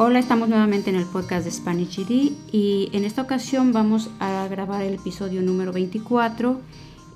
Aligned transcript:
Hola, 0.00 0.20
estamos 0.20 0.48
nuevamente 0.48 0.90
en 0.90 0.96
el 0.96 1.06
podcast 1.06 1.44
de 1.44 1.50
Spanish 1.50 1.98
GD 1.98 2.32
y 2.52 2.88
en 2.92 3.04
esta 3.04 3.20
ocasión 3.20 3.72
vamos 3.72 4.10
a 4.20 4.46
grabar 4.46 4.84
el 4.84 4.94
episodio 4.94 5.42
número 5.42 5.72
24 5.72 6.60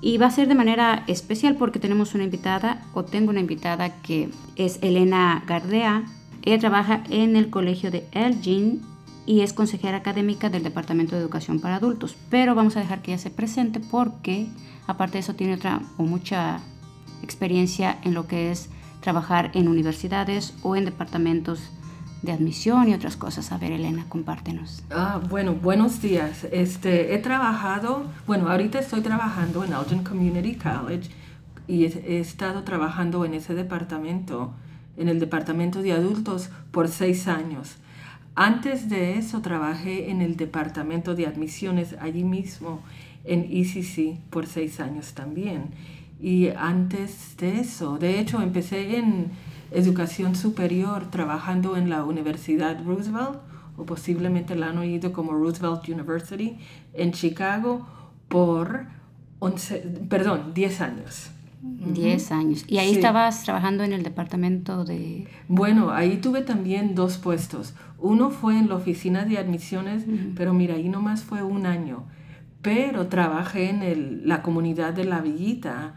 y 0.01 0.17
va 0.17 0.25
a 0.25 0.31
ser 0.31 0.49
de 0.49 0.55
manera 0.55 1.05
especial 1.07 1.55
porque 1.55 1.79
tenemos 1.79 2.13
una 2.13 2.25
invitada 2.25 2.81
o 2.93 3.05
tengo 3.05 3.29
una 3.29 3.39
invitada 3.39 4.01
que 4.01 4.31
es 4.57 4.79
Elena 4.81 5.45
Gardea. 5.47 6.03
Ella 6.41 6.59
trabaja 6.59 7.05
en 7.09 7.37
el 7.37 7.49
colegio 7.49 7.89
de 7.89 8.05
Elgin 8.11 8.81
y 9.25 9.39
es 9.43 9.53
consejera 9.53 9.99
académica 9.99 10.49
del 10.49 10.63
Departamento 10.63 11.15
de 11.15 11.21
Educación 11.21 11.61
para 11.61 11.77
Adultos, 11.77 12.17
pero 12.29 12.53
vamos 12.53 12.75
a 12.75 12.81
dejar 12.81 13.01
que 13.01 13.13
ella 13.13 13.23
se 13.23 13.31
presente 13.31 13.79
porque 13.79 14.49
aparte 14.87 15.13
de 15.13 15.19
eso 15.19 15.35
tiene 15.35 15.53
otra 15.53 15.81
o 15.95 16.03
mucha 16.03 16.59
experiencia 17.21 17.97
en 18.03 18.13
lo 18.13 18.27
que 18.27 18.51
es 18.51 18.67
trabajar 18.99 19.51
en 19.53 19.69
universidades 19.69 20.53
o 20.63 20.75
en 20.75 20.83
departamentos 20.83 21.61
de 22.23 22.31
admisión 22.31 22.89
y 22.89 22.93
otras 22.93 23.17
cosas. 23.17 23.51
A 23.51 23.57
ver, 23.57 23.73
Elena, 23.73 24.05
compártenos. 24.09 24.81
Ah, 24.89 25.21
bueno, 25.29 25.53
buenos 25.53 26.01
días. 26.01 26.47
Este, 26.51 27.13
he 27.13 27.19
trabajado, 27.19 28.05
bueno, 28.25 28.49
ahorita 28.49 28.79
estoy 28.79 29.01
trabajando 29.01 29.63
en 29.63 29.73
Elgin 29.73 30.03
Community 30.03 30.55
College 30.55 31.09
y 31.67 31.85
he, 31.85 32.19
estado 32.19 32.63
trabajando 32.63 33.25
en 33.25 33.33
ese 33.33 33.53
departamento, 33.53 34.53
en 34.97 35.09
el 35.09 35.19
departamento 35.19 35.81
de 35.81 35.91
adultos, 35.91 36.49
por 36.71 36.87
seis 36.87 37.27
años. 37.27 37.75
Antes 38.35 38.89
de 38.89 39.17
eso 39.17 39.41
trabajé 39.41 40.09
en 40.09 40.21
el 40.21 40.37
departamento 40.37 41.15
de 41.15 41.27
admisiones 41.27 41.95
allí 41.99 42.23
mismo 42.23 42.81
en 43.25 43.43
ECC 43.51 44.19
por 44.29 44.47
seis 44.47 44.79
años 44.79 45.13
también. 45.13 45.71
Y 46.21 46.47
antes 46.55 47.35
de 47.37 47.59
eso, 47.59 47.97
de 47.97 48.19
hecho, 48.19 48.41
empecé 48.41 48.97
en 48.97 49.31
educación 49.73 50.35
superior 50.35 51.09
trabajando 51.09 51.77
en 51.77 51.89
la 51.89 52.03
Universidad 52.05 52.83
Roosevelt, 52.83 53.39
o 53.75 53.85
posiblemente 53.85 54.55
la 54.55 54.69
han 54.69 54.77
oído 54.77 55.13
como 55.13 55.33
Roosevelt 55.33 55.87
University, 55.89 56.57
en 56.93 57.11
Chicago 57.11 57.87
por 58.27 58.85
11, 59.39 59.79
perdón, 60.09 60.53
10 60.53 60.81
años. 60.81 61.29
10 61.63 62.31
años. 62.31 62.65
¿Y 62.67 62.77
ahí 62.77 62.91
estabas 62.91 63.43
trabajando 63.43 63.83
en 63.83 63.93
el 63.93 64.03
departamento 64.03 64.83
de...? 64.83 65.27
Bueno, 65.47 65.91
ahí 65.91 66.17
tuve 66.17 66.41
también 66.41 66.93
dos 66.93 67.17
puestos. 67.17 67.73
Uno 67.97 68.31
fue 68.31 68.57
en 68.57 68.67
la 68.67 68.75
oficina 68.75 69.23
de 69.23 69.37
admisiones, 69.37 70.03
pero 70.35 70.53
mira, 70.53 70.75
ahí 70.75 70.89
nomás 70.89 71.23
fue 71.23 71.41
un 71.41 71.65
año. 71.65 72.03
Pero 72.61 73.07
trabajé 73.07 73.69
en 73.69 73.81
el, 73.81 74.27
la 74.27 74.41
comunidad 74.41 74.93
de 74.93 75.05
La 75.05 75.21
Villita 75.21 75.93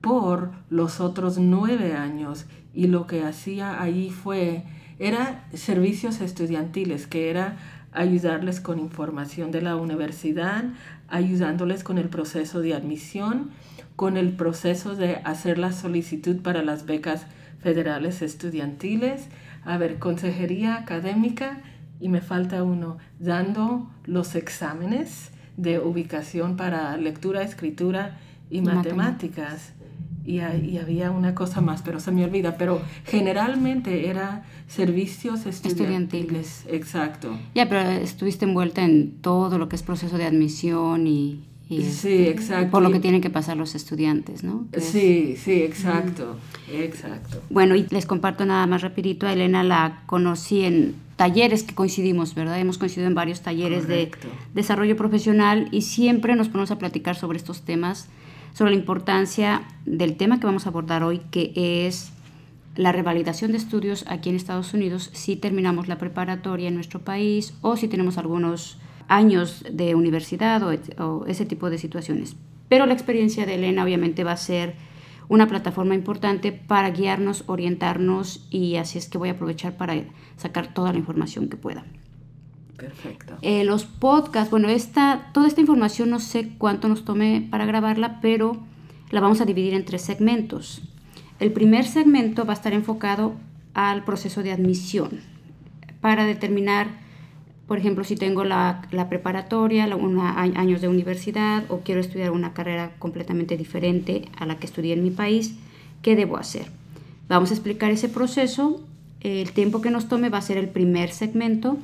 por 0.00 0.50
los 0.68 1.00
otros 1.00 1.38
nueve 1.38 1.94
años. 1.94 2.46
Y 2.72 2.86
lo 2.86 3.06
que 3.06 3.22
hacía 3.22 3.82
ahí 3.82 4.10
fue, 4.10 4.64
era 4.98 5.46
servicios 5.54 6.20
estudiantiles, 6.20 7.06
que 7.06 7.30
era 7.30 7.56
ayudarles 7.92 8.60
con 8.60 8.78
información 8.78 9.50
de 9.50 9.62
la 9.62 9.76
universidad, 9.76 10.64
ayudándoles 11.08 11.82
con 11.82 11.98
el 11.98 12.08
proceso 12.08 12.60
de 12.60 12.74
admisión, 12.74 13.50
con 13.96 14.16
el 14.16 14.32
proceso 14.32 14.94
de 14.94 15.16
hacer 15.24 15.58
la 15.58 15.72
solicitud 15.72 16.40
para 16.40 16.62
las 16.62 16.86
becas 16.86 17.26
federales 17.58 18.22
estudiantiles, 18.22 19.26
a 19.64 19.76
ver, 19.76 19.98
consejería 19.98 20.76
académica 20.76 21.60
y 22.00 22.08
me 22.08 22.22
falta 22.22 22.62
uno, 22.62 22.96
dando 23.18 23.90
los 24.06 24.34
exámenes 24.34 25.32
de 25.56 25.80
ubicación 25.80 26.56
para 26.56 26.96
lectura, 26.96 27.42
escritura 27.42 28.18
y 28.48 28.62
matemáticas 28.62 29.74
y, 30.24 30.40
había 30.40 31.10
una 31.10 31.34
cosa 31.34 31.60
más, 31.60 31.82
pero 31.82 32.00
se 32.00 32.12
me 32.12 32.24
olvida, 32.24 32.56
pero 32.56 32.80
generalmente 33.04 34.08
era 34.08 34.44
servicios 34.68 35.46
estudiantiles. 35.46 36.64
Exacto. 36.68 37.36
Ya, 37.54 37.68
pero 37.68 37.80
estuviste 37.80 38.44
envuelta 38.44 38.82
en 38.82 39.12
todo 39.20 39.58
lo 39.58 39.68
que 39.68 39.76
es 39.76 39.82
proceso 39.82 40.18
de 40.18 40.24
admisión 40.24 41.06
y... 41.06 41.44
sí, 41.68 41.76
este, 41.78 42.30
exacto. 42.30 42.70
Por 42.70 42.82
lo 42.82 42.92
que 42.92 43.00
tienen 43.00 43.20
que 43.20 43.30
pasar 43.30 43.56
los 43.56 43.74
estudiantes, 43.74 44.44
¿no? 44.44 44.66
sí, 44.78 45.36
sí, 45.36 45.62
exacto, 45.62 46.36
exacto. 46.70 47.42
Bueno, 47.50 47.74
y 47.74 47.86
les 47.90 48.06
comparto 48.06 48.44
nada 48.44 48.66
más 48.66 48.82
rapidito, 48.82 49.26
a 49.26 49.32
Elena 49.32 49.64
la 49.64 50.02
conocí 50.06 50.64
en 50.64 50.94
talleres 51.16 51.64
que 51.64 51.74
coincidimos, 51.74 52.34
¿verdad? 52.34 52.58
Hemos 52.58 52.78
coincidido 52.78 53.06
en 53.06 53.14
varios 53.14 53.42
talleres 53.42 53.86
de 53.86 54.10
desarrollo 54.54 54.96
profesional 54.96 55.68
y 55.70 55.82
siempre 55.82 56.34
nos 56.34 56.48
ponemos 56.48 56.70
a 56.70 56.78
platicar 56.78 57.16
sobre 57.16 57.36
estos 57.36 57.62
temas 57.62 58.08
sobre 58.52 58.72
la 58.72 58.78
importancia 58.78 59.62
del 59.84 60.16
tema 60.16 60.40
que 60.40 60.46
vamos 60.46 60.66
a 60.66 60.70
abordar 60.70 61.02
hoy, 61.02 61.20
que 61.30 61.52
es 61.86 62.12
la 62.76 62.92
revalidación 62.92 63.52
de 63.52 63.58
estudios 63.58 64.04
aquí 64.08 64.30
en 64.30 64.36
Estados 64.36 64.74
Unidos 64.74 65.10
si 65.12 65.36
terminamos 65.36 65.88
la 65.88 65.98
preparatoria 65.98 66.68
en 66.68 66.74
nuestro 66.74 67.00
país 67.00 67.54
o 67.62 67.76
si 67.76 67.88
tenemos 67.88 68.16
algunos 68.16 68.78
años 69.08 69.64
de 69.70 69.94
universidad 69.94 70.62
o, 70.62 71.26
ese 71.26 71.46
tipo 71.46 71.68
de 71.68 71.78
situaciones. 71.78 72.36
Pero 72.68 72.86
la 72.86 72.94
experiencia 72.94 73.44
de 73.44 73.56
Elena 73.56 73.82
obviamente 73.82 74.22
va 74.22 74.32
a 74.32 74.36
ser 74.36 74.76
una 75.28 75.48
plataforma 75.48 75.94
importante 75.94 76.52
para 76.52 76.90
guiarnos, 76.90 77.44
orientarnos 77.46 78.46
y 78.50 78.76
así 78.76 78.98
es 78.98 79.08
que 79.08 79.18
voy 79.18 79.28
a 79.28 79.32
aprovechar 79.32 79.76
para 79.76 79.94
sacar 80.36 80.72
toda 80.72 80.92
la 80.92 80.98
información 80.98 81.48
que 81.48 81.56
pueda. 81.56 81.84
Perfecto. 82.80 83.36
Eh, 83.42 83.64
los 83.64 83.84
podcasts, 83.84 84.50
bueno, 84.50 84.68
esta, 84.68 85.30
toda 85.34 85.46
esta 85.46 85.60
información 85.60 86.08
no 86.10 86.18
sé 86.18 86.50
cuánto 86.56 86.88
nos 86.88 87.04
tome 87.04 87.46
para 87.50 87.66
grabarla, 87.66 88.20
pero 88.20 88.56
la 89.10 89.20
vamos 89.20 89.40
a 89.40 89.44
dividir 89.44 89.74
en 89.74 89.84
tres 89.84 90.02
segmentos. 90.02 90.80
El 91.38 91.52
primer 91.52 91.86
segmento 91.86 92.46
va 92.46 92.52
a 92.52 92.56
estar 92.56 92.72
enfocado 92.72 93.34
al 93.74 94.04
proceso 94.04 94.42
de 94.42 94.52
admisión 94.52 95.20
para 96.00 96.24
determinar, 96.24 96.88
por 97.66 97.78
ejemplo, 97.78 98.04
si 98.04 98.16
tengo 98.16 98.44
la, 98.44 98.82
preparatoria, 99.08 99.94
una, 99.94 100.40
años 100.40 100.80
de 100.80 100.88
universidad 100.88 101.64
o 101.68 101.80
quiero 101.80 102.00
estudiar 102.00 102.30
una 102.30 102.54
carrera 102.54 102.92
completamente 102.98 103.56
diferente 103.56 104.28
a 104.38 104.46
la 104.46 104.58
que 104.58 104.66
estudié 104.66 104.94
en 104.94 105.02
mi 105.02 105.10
país, 105.10 105.54
¿qué 106.02 106.16
debo 106.16 106.38
hacer? 106.38 106.66
Vamos 107.28 107.50
a 107.50 107.54
explicar 107.54 107.90
ese 107.90 108.08
proceso. 108.08 108.82
El 109.20 109.52
tiempo 109.52 109.82
que 109.82 109.90
nos 109.90 110.08
tome 110.08 110.30
va 110.30 110.38
a 110.38 110.42
ser 110.42 110.56
el 110.56 110.68
primer 110.68 111.10
segmento 111.10 111.76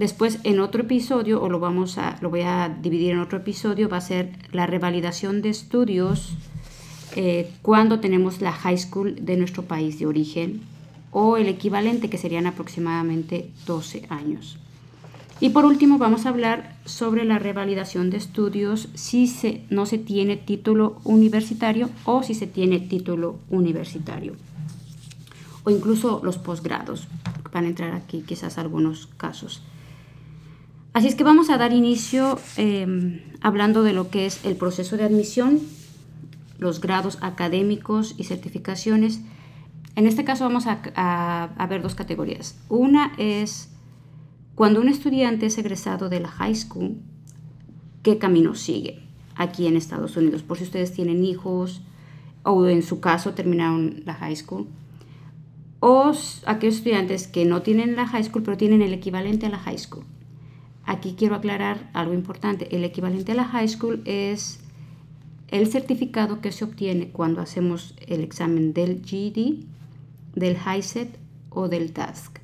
Después 0.00 0.38
en 0.44 0.60
otro 0.60 0.84
episodio, 0.84 1.42
o 1.42 1.50
lo, 1.50 1.60
vamos 1.60 1.98
a, 1.98 2.16
lo 2.22 2.30
voy 2.30 2.40
a 2.40 2.74
dividir 2.80 3.12
en 3.12 3.18
otro 3.18 3.36
episodio, 3.36 3.90
va 3.90 3.98
a 3.98 4.00
ser 4.00 4.32
la 4.50 4.66
revalidación 4.66 5.42
de 5.42 5.50
estudios 5.50 6.38
eh, 7.16 7.52
cuando 7.60 8.00
tenemos 8.00 8.40
la 8.40 8.50
high 8.50 8.78
school 8.78 9.14
de 9.20 9.36
nuestro 9.36 9.64
país 9.64 9.98
de 9.98 10.06
origen 10.06 10.62
o 11.10 11.36
el 11.36 11.48
equivalente 11.48 12.08
que 12.08 12.16
serían 12.16 12.46
aproximadamente 12.46 13.50
12 13.66 14.06
años. 14.08 14.56
Y 15.38 15.50
por 15.50 15.66
último 15.66 15.98
vamos 15.98 16.24
a 16.24 16.30
hablar 16.30 16.76
sobre 16.86 17.26
la 17.26 17.38
revalidación 17.38 18.08
de 18.08 18.16
estudios 18.16 18.88
si 18.94 19.26
se, 19.26 19.66
no 19.68 19.84
se 19.84 19.98
tiene 19.98 20.38
título 20.38 20.98
universitario 21.04 21.90
o 22.06 22.22
si 22.22 22.32
se 22.32 22.46
tiene 22.46 22.80
título 22.80 23.38
universitario. 23.50 24.32
O 25.64 25.68
incluso 25.68 26.22
los 26.24 26.38
posgrados. 26.38 27.06
Van 27.52 27.66
a 27.66 27.68
entrar 27.68 27.92
aquí 27.92 28.24
quizás 28.26 28.56
algunos 28.56 29.06
casos. 29.18 29.60
Así 30.92 31.06
es 31.06 31.14
que 31.14 31.22
vamos 31.22 31.50
a 31.50 31.56
dar 31.56 31.72
inicio 31.72 32.40
em, 32.56 33.20
hablando 33.40 33.84
de 33.84 33.92
lo 33.92 34.10
que 34.10 34.26
es 34.26 34.44
el 34.44 34.56
proceso 34.56 34.96
de 34.96 35.04
admisión, 35.04 35.60
los 36.58 36.80
grados 36.80 37.18
académicos 37.20 38.16
y 38.18 38.24
certificaciones. 38.24 39.20
En 39.94 40.08
este 40.08 40.24
caso 40.24 40.44
vamos 40.44 40.66
a, 40.66 41.66
ver 41.68 41.82
dos 41.82 41.94
categorías. 41.94 42.58
Una 42.68 43.12
es 43.18 43.70
cuando 44.56 44.80
un 44.80 44.88
estudiante 44.88 45.46
es 45.46 45.58
egresado 45.58 46.08
de 46.08 46.20
la 46.20 46.28
high 46.28 46.56
school, 46.56 46.96
¿qué 48.02 48.18
camino 48.18 48.56
sigue 48.56 49.00
aquí 49.36 49.68
en 49.68 49.76
Estados 49.76 50.16
Unidos? 50.16 50.42
Por 50.42 50.58
si 50.58 50.64
ustedes 50.64 50.92
tienen 50.92 51.24
hijos 51.24 51.82
o 52.42 52.66
en 52.66 52.82
su 52.82 52.98
caso 52.98 53.32
terminaron 53.32 54.02
la 54.06 54.14
high 54.14 54.34
school. 54.34 54.66
O 55.78 56.12
aquellos 56.46 56.76
estudiantes 56.76 57.28
que 57.28 57.44
no 57.44 57.62
tienen 57.62 57.94
la 57.94 58.08
high 58.08 58.24
school 58.24 58.42
pero 58.42 58.56
tienen 58.56 58.82
el 58.82 58.92
equivalente 58.92 59.46
a 59.46 59.50
la 59.50 59.58
high 59.58 59.78
school. 59.78 60.04
Aquí 60.90 61.14
quiero 61.16 61.36
aclarar 61.36 61.88
algo 61.92 62.14
importante. 62.14 62.74
El 62.74 62.82
equivalente 62.82 63.30
a 63.30 63.36
la 63.36 63.44
high 63.44 63.68
school 63.68 64.02
es 64.06 64.58
el 65.46 65.68
certificado 65.68 66.40
que 66.40 66.50
se 66.50 66.64
obtiene 66.64 67.10
cuando 67.10 67.40
hacemos 67.40 67.94
el 68.08 68.24
examen 68.24 68.72
del 68.72 69.00
GED, 69.06 69.66
del 70.34 70.56
HiSET 70.56 71.16
o 71.48 71.68
del 71.68 71.92
TASC. 71.92 72.40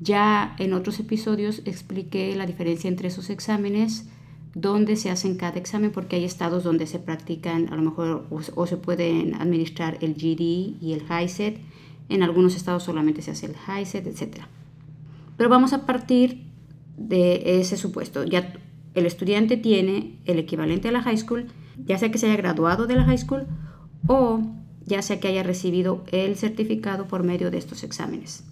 Ya 0.00 0.56
en 0.58 0.72
otros 0.72 1.00
episodios 1.00 1.60
expliqué 1.66 2.34
la 2.34 2.46
diferencia 2.46 2.88
entre 2.88 3.08
esos 3.08 3.28
exámenes, 3.28 4.08
dónde 4.54 4.96
se 4.96 5.10
hacen 5.10 5.36
cada 5.36 5.58
examen, 5.58 5.92
porque 5.92 6.16
hay 6.16 6.24
estados 6.24 6.64
donde 6.64 6.86
se 6.86 6.98
practican, 6.98 7.70
a 7.70 7.76
lo 7.76 7.82
mejor, 7.82 8.26
o, 8.30 8.66
se 8.66 8.78
pueden 8.78 9.34
administrar 9.34 9.98
el 10.00 10.14
GED 10.14 10.40
y 10.80 10.94
el 10.94 11.02
HiSET. 11.02 11.58
En 12.08 12.22
algunos 12.22 12.56
estados 12.56 12.84
solamente 12.84 13.20
se 13.20 13.32
hace 13.32 13.44
el 13.44 13.54
HiSET, 13.54 14.06
etc. 14.06 14.44
Pero 15.36 15.50
vamos 15.50 15.74
a 15.74 15.84
partir 15.84 16.51
de 17.08 17.60
ese 17.60 17.76
supuesto. 17.76 18.24
Ya 18.24 18.52
el 18.94 19.06
estudiante 19.06 19.56
tiene 19.56 20.18
el 20.24 20.38
equivalente 20.38 20.88
a 20.88 20.92
la 20.92 21.02
high 21.02 21.16
school, 21.16 21.46
ya 21.86 21.98
sea 21.98 22.10
que 22.10 22.18
se 22.18 22.26
haya 22.26 22.36
graduado 22.36 22.86
de 22.86 22.96
la 22.96 23.04
high 23.04 23.18
school 23.18 23.46
o 24.06 24.40
ya 24.84 25.02
sea 25.02 25.20
que 25.20 25.28
haya 25.28 25.42
recibido 25.42 26.04
el 26.10 26.36
certificado 26.36 27.06
por 27.06 27.22
medio 27.22 27.50
de 27.50 27.58
estos 27.58 27.82
exámenes. 27.84 28.44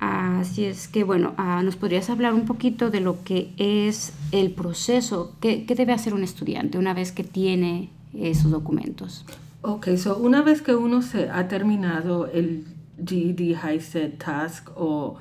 Así 0.00 0.64
es 0.64 0.88
que, 0.88 1.04
bueno, 1.04 1.34
ah, 1.36 1.62
¿nos 1.62 1.76
podrías 1.76 2.10
hablar 2.10 2.34
un 2.34 2.44
poquito 2.44 2.90
de 2.90 3.00
lo 3.00 3.22
que 3.22 3.52
es 3.56 4.12
el 4.32 4.50
proceso? 4.50 5.36
¿Qué, 5.40 5.64
debe 5.76 5.92
hacer 5.92 6.14
un 6.14 6.24
estudiante 6.24 6.78
una 6.78 6.92
vez 6.92 7.12
que 7.12 7.22
tiene 7.22 7.90
esos 8.12 8.50
documentos? 8.50 9.24
Ok, 9.60 9.90
so 9.96 10.16
una 10.18 10.42
vez 10.42 10.60
que 10.60 10.74
uno 10.74 11.02
se 11.02 11.30
ha 11.30 11.46
terminado 11.46 12.26
el 12.26 12.64
GED 12.98 13.54
High 13.56 13.80
Set 13.80 14.18
Task 14.18 14.70
o 14.76 15.18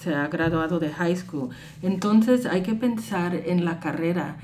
se 0.00 0.14
ha 0.14 0.26
graduado 0.28 0.80
de 0.80 0.90
high 0.90 1.16
school, 1.16 1.50
entonces 1.82 2.46
hay 2.46 2.62
que 2.62 2.74
pensar 2.74 3.34
en 3.34 3.64
la 3.64 3.78
carrera 3.78 4.36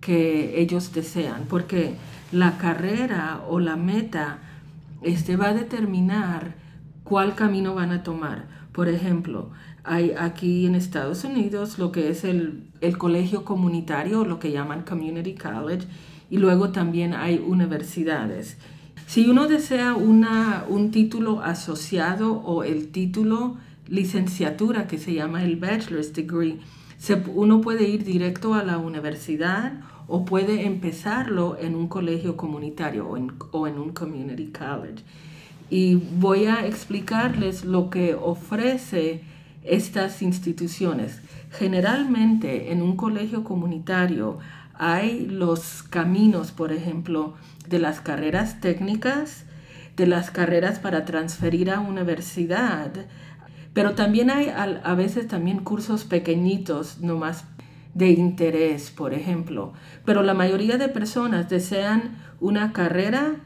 que 0.00 0.60
ellos 0.60 0.92
desean, 0.92 1.44
porque 1.48 1.94
la 2.32 2.58
carrera 2.58 3.40
o 3.48 3.60
la 3.60 3.76
meta 3.76 4.38
este, 5.02 5.36
va 5.36 5.48
a 5.48 5.54
determinar 5.54 6.54
cuál 7.04 7.34
camino 7.34 7.74
van 7.74 7.92
a 7.92 8.02
tomar. 8.02 8.46
Por 8.72 8.88
ejemplo, 8.88 9.50
hay 9.84 10.12
aquí 10.18 10.66
en 10.66 10.74
Estados 10.74 11.24
Unidos 11.24 11.78
lo 11.78 11.90
que 11.90 12.10
es 12.10 12.24
el, 12.24 12.70
colegio 12.98 13.44
comunitario, 13.44 14.24
lo 14.24 14.38
que 14.38 14.52
llaman 14.52 14.82
Community 14.82 15.34
College, 15.34 15.86
y 16.30 16.36
luego 16.36 16.70
también 16.70 17.14
hay 17.14 17.38
universidades. 17.38 18.58
Si 19.08 19.26
uno 19.26 19.48
desea 19.48 19.94
una, 19.94 20.66
un 20.68 20.90
título 20.90 21.40
asociado 21.40 22.34
o 22.42 22.62
el 22.62 22.88
título 22.88 23.56
licenciatura 23.86 24.86
que 24.86 24.98
se 24.98 25.14
llama 25.14 25.42
el 25.42 25.56
Bachelor's 25.56 26.12
Degree, 26.12 26.58
uno 27.34 27.62
puede 27.62 27.88
ir 27.88 28.04
directo 28.04 28.52
a 28.52 28.62
la 28.64 28.76
universidad 28.76 29.80
o 30.08 30.26
puede 30.26 30.66
empezarlo 30.66 31.56
en 31.58 31.74
un 31.74 31.88
colegio 31.88 32.36
comunitario 32.36 33.08
o 33.08 33.16
en, 33.16 33.32
o 33.50 33.66
en 33.66 33.78
un 33.78 33.94
community 33.94 34.52
college 34.52 35.02
y 35.70 35.94
voy 35.94 36.44
a 36.44 36.66
explicarles 36.66 37.64
lo 37.64 37.88
que 37.88 38.14
ofrece 38.14 39.22
estas 39.64 40.20
instituciones. 40.20 41.22
Generalmente 41.52 42.72
en 42.72 42.82
un 42.82 42.94
colegio 42.94 43.42
comunitario 43.42 44.38
hay 44.74 45.26
los 45.26 45.82
caminos, 45.82 46.52
por 46.52 46.72
ejemplo, 46.72 47.34
de 47.68 47.78
las 47.78 48.00
carreras 48.00 48.60
técnicas, 48.60 49.44
de 49.96 50.06
las 50.06 50.30
carreras 50.30 50.78
para 50.78 51.04
transferir 51.04 51.70
a 51.70 51.80
universidad, 51.80 52.92
pero 53.72 53.94
también 53.94 54.30
hay 54.30 54.48
a, 54.48 54.94
veces 54.94 55.28
también 55.28 55.60
cursos 55.60 56.04
pequeñitos, 56.04 56.98
no 57.00 57.16
más 57.16 57.44
de 57.94 58.10
interés, 58.10 58.90
por 58.90 59.14
ejemplo. 59.14 59.72
Pero 60.04 60.22
la 60.22 60.34
mayoría 60.34 60.78
de 60.78 60.88
personas 60.88 61.48
desean 61.48 62.16
una 62.40 62.72
carrera 62.72 63.36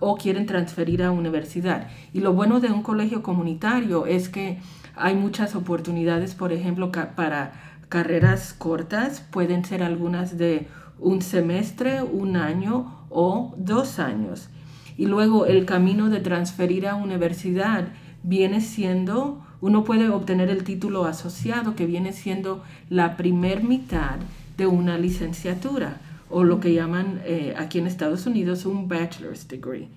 o 0.00 0.16
quieren 0.16 0.46
transferir 0.46 1.02
a 1.02 1.10
universidad. 1.10 1.88
Y 2.12 2.20
lo 2.20 2.32
bueno 2.32 2.60
de 2.60 2.70
un 2.70 2.82
colegio 2.82 3.22
comunitario 3.22 4.06
es 4.06 4.28
que 4.28 4.58
hay 4.96 5.14
muchas 5.14 5.54
oportunidades, 5.54 6.34
por 6.34 6.52
ejemplo, 6.52 6.92
para 6.92 7.52
carreras 7.88 8.54
cortas, 8.54 9.20
pueden 9.20 9.64
ser 9.64 9.82
algunas 9.82 10.38
de 10.38 10.68
un 10.98 11.22
semestre, 11.22 12.02
un 12.02 12.36
año 12.36 13.03
o 13.14 13.54
dos 13.56 13.98
años. 13.98 14.50
Y 14.98 15.06
luego 15.06 15.46
el 15.46 15.64
camino 15.64 16.10
de 16.10 16.20
transferir 16.20 16.86
a 16.86 16.96
universidad 16.96 17.88
viene 18.22 18.60
siendo, 18.60 19.42
uno 19.60 19.84
puede 19.84 20.10
obtener 20.10 20.50
el 20.50 20.64
título 20.64 21.04
asociado, 21.06 21.74
que 21.74 21.86
viene 21.86 22.12
siendo 22.12 22.62
la 22.90 23.16
primer 23.16 23.64
mitad 23.64 24.16
de 24.56 24.66
una 24.66 24.98
licenciatura 24.98 26.00
o 26.30 26.44
lo 26.44 26.60
que 26.60 26.74
llaman 26.74 27.20
eh, 27.24 27.54
aquí 27.56 27.78
en 27.78 27.86
Estados 27.86 28.26
Unidos 28.26 28.66
un 28.66 28.88
bachelor's 28.88 29.46
degree. 29.48 29.88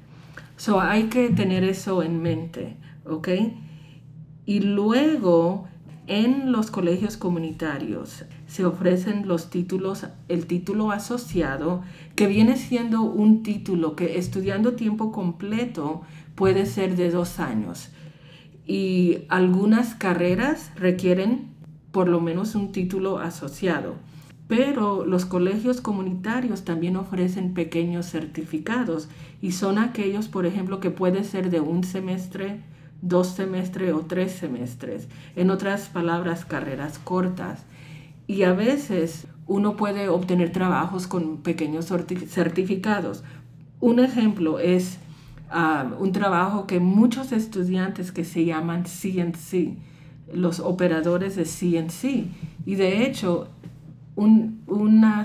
So 0.56 0.80
hay 0.80 1.04
que 1.04 1.30
tener 1.30 1.64
eso 1.64 2.04
en 2.04 2.22
mente, 2.22 2.76
¿ok? 3.06 3.30
Y 4.46 4.60
luego 4.62 5.68
en 6.08 6.54
los 6.54 6.72
colegios 6.72 7.18
comunitarios 7.18 8.24
se 8.48 8.66
ofrecen 8.66 9.28
los 9.28 9.50
títulos, 9.50 10.08
el 10.30 10.48
título 10.48 10.92
asociado, 10.92 11.84
que 12.16 12.28
viene 12.28 12.56
siendo 12.56 13.02
un 13.02 13.44
título 13.44 13.96
que 13.96 14.18
estudiando 14.18 14.74
tiempo 14.74 15.12
completo 15.12 16.02
puede 16.36 16.66
ser 16.66 16.96
de 16.96 17.12
dos 17.12 17.40
años. 17.40 17.90
Y 18.66 19.20
algunas 19.28 19.96
carreras 19.96 20.72
requieren 20.76 21.50
por 21.92 22.08
lo 22.08 22.22
menos 22.22 22.56
un 22.56 22.72
título 22.72 23.20
asociado. 23.20 23.96
Pero 24.48 25.06
los 25.06 25.26
colegios 25.26 25.82
comunitarios 25.82 26.64
también 26.64 26.96
ofrecen 26.96 27.54
pequeños 27.54 28.06
certificados 28.10 29.10
y 29.42 29.52
son 29.52 29.78
aquellos, 29.78 30.30
por 30.30 30.46
ejemplo, 30.46 30.80
que 30.80 30.90
puede 30.90 31.26
ser 31.26 31.50
de 31.50 31.60
un 31.60 31.84
semestre, 31.84 32.62
dos 33.02 33.28
semestres 33.28 33.94
o 33.94 34.00
tres 34.00 34.32
semestres. 34.32 35.08
En 35.36 35.50
otras 35.50 35.90
palabras, 35.90 36.46
carreras 36.46 37.00
cortas. 37.00 37.64
Y 38.28 38.44
a 38.44 38.54
veces 38.54 39.28
uno 39.46 39.78
puede 39.78 40.10
obtener 40.10 40.52
trabajos 40.52 41.08
con 41.08 41.38
pequeños 41.38 41.88
certificados. 42.28 43.24
Un 43.80 44.00
ejemplo 44.00 44.60
es 44.60 44.98
ah, 45.50 45.86
un 46.00 46.12
trabajo 46.12 46.68
que 46.68 46.80
muchos 46.80 47.32
estudiantes 47.32 48.12
que 48.12 48.26
se 48.26 48.44
llaman 48.46 48.84
CNC, 48.84 49.78
los 50.34 50.60
operadores 50.60 51.36
de 51.36 51.46
CNC. 51.46 52.28
Y 52.66 52.76
de 52.76 53.06
hecho, 53.06 53.48
un 54.16 54.58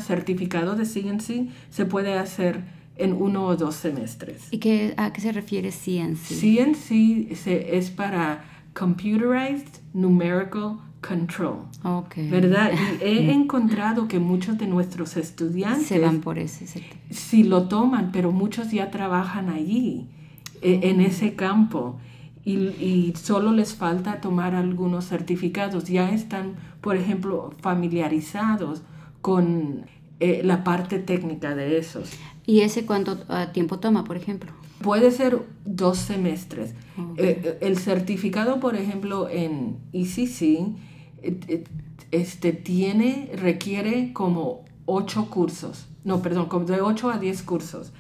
certificado 0.00 0.76
de 0.76 0.84
CNC 0.84 1.50
se 1.70 1.86
puede 1.86 2.18
hacer 2.18 2.62
en 2.96 3.12
uno 3.14 3.46
o 3.46 3.56
dos 3.56 3.74
semestres. 3.76 4.48
¿Y 4.50 4.58
qué, 4.58 4.94
a 4.96 5.12
qué 5.12 5.20
se 5.20 5.32
refiere 5.32 5.70
CNC? 5.70 6.16
CNC 6.18 7.46
es 7.46 7.90
para 7.90 8.44
Computerized 8.74 9.80
Numerical 9.92 10.78
Control. 11.06 11.66
Okay. 11.82 12.28
¿Verdad? 12.30 12.72
Y 13.00 13.04
he 13.04 13.32
encontrado 13.32 14.08
que 14.08 14.18
muchos 14.18 14.58
de 14.58 14.66
nuestros 14.66 15.16
estudiantes... 15.16 15.86
Se 15.86 15.98
van 15.98 16.20
por 16.20 16.38
ese 16.38 16.66
Sí 17.10 17.42
lo 17.42 17.68
toman, 17.68 18.12
pero 18.12 18.30
muchos 18.30 18.70
ya 18.70 18.90
trabajan 18.90 19.48
allí, 19.48 20.08
e, 20.60 20.90
en 20.90 21.00
ese 21.00 21.34
campo 21.34 21.98
y, 22.44 22.54
y, 22.54 23.14
solo 23.16 23.52
les 23.52 23.74
falta 23.74 24.20
tomar 24.20 24.54
algunos 24.54 25.08
certificados. 25.08 25.84
Ya 25.84 26.10
están, 26.10 26.54
por 26.80 26.96
ejemplo, 26.96 27.54
familiarizados 27.60 28.82
con 29.20 29.86
eh, 30.24 30.40
la 30.44 30.62
parte 30.62 31.00
técnica 31.00 31.56
de 31.56 31.78
esos. 31.78 32.10
¿Y 32.46 32.60
ese 32.60 32.86
cuánto 32.86 33.18
tiempo 33.52 33.80
toma, 33.80 34.04
por 34.04 34.16
ejemplo? 34.16 34.52
Puede 34.80 35.10
ser 35.10 35.40
dos 35.64 35.98
semestres. 35.98 36.74
Eh, 37.16 37.42
eh, 37.44 37.58
el 37.60 37.76
certificado, 37.76 38.60
por 38.60 38.76
ejemplo, 38.76 39.28
en 39.28 39.78
ECC, 39.92 40.76
este, 42.12 42.52
tiene, 42.52 43.32
requiere 43.34 44.12
como 44.12 44.64
ocho 44.86 45.28
cursos. 45.28 45.88
No, 46.04 46.22
perdón, 46.22 46.46
como 46.46 46.66
de 46.66 46.80
ocho 46.80 47.10
a 47.10 47.18
diez 47.18 47.42
cursos 47.42 47.92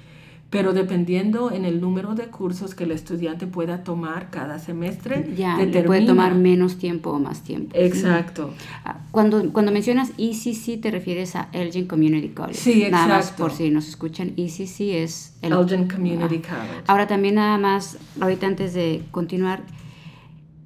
pero 0.52 0.74
dependiendo 0.74 1.50
en 1.50 1.64
el 1.64 1.80
número 1.80 2.14
de 2.14 2.26
cursos 2.26 2.74
que 2.74 2.84
el 2.84 2.90
estudiante 2.90 3.46
pueda 3.46 3.84
tomar 3.84 4.28
cada 4.28 4.58
semestre, 4.58 5.32
ya 5.34 5.56
puede 5.86 6.04
tomar 6.04 6.34
menos 6.34 6.76
tiempo 6.76 7.08
o 7.08 7.18
más 7.18 7.42
tiempo. 7.42 7.70
Exacto. 7.74 8.52
Ah, 8.84 8.98
cuando, 9.12 9.50
cuando 9.50 9.72
mencionas 9.72 10.10
ECC 10.18 10.78
te 10.78 10.90
refieres 10.90 11.36
a 11.36 11.48
Elgin 11.52 11.86
Community 11.86 12.28
College. 12.28 12.58
Sí, 12.58 12.82
exacto. 12.82 12.90
Nada 12.90 13.08
más 13.16 13.30
por 13.30 13.52
si 13.52 13.70
nos 13.70 13.88
escuchan, 13.88 14.34
ECC 14.36 15.02
es 15.02 15.32
el, 15.40 15.54
Elgin 15.54 15.88
Community 15.88 16.42
ah. 16.44 16.48
College. 16.50 16.84
Ahora 16.86 17.06
también 17.06 17.36
nada 17.36 17.56
más, 17.56 17.96
ahorita 18.20 18.46
antes 18.46 18.74
de 18.74 19.02
continuar, 19.10 19.62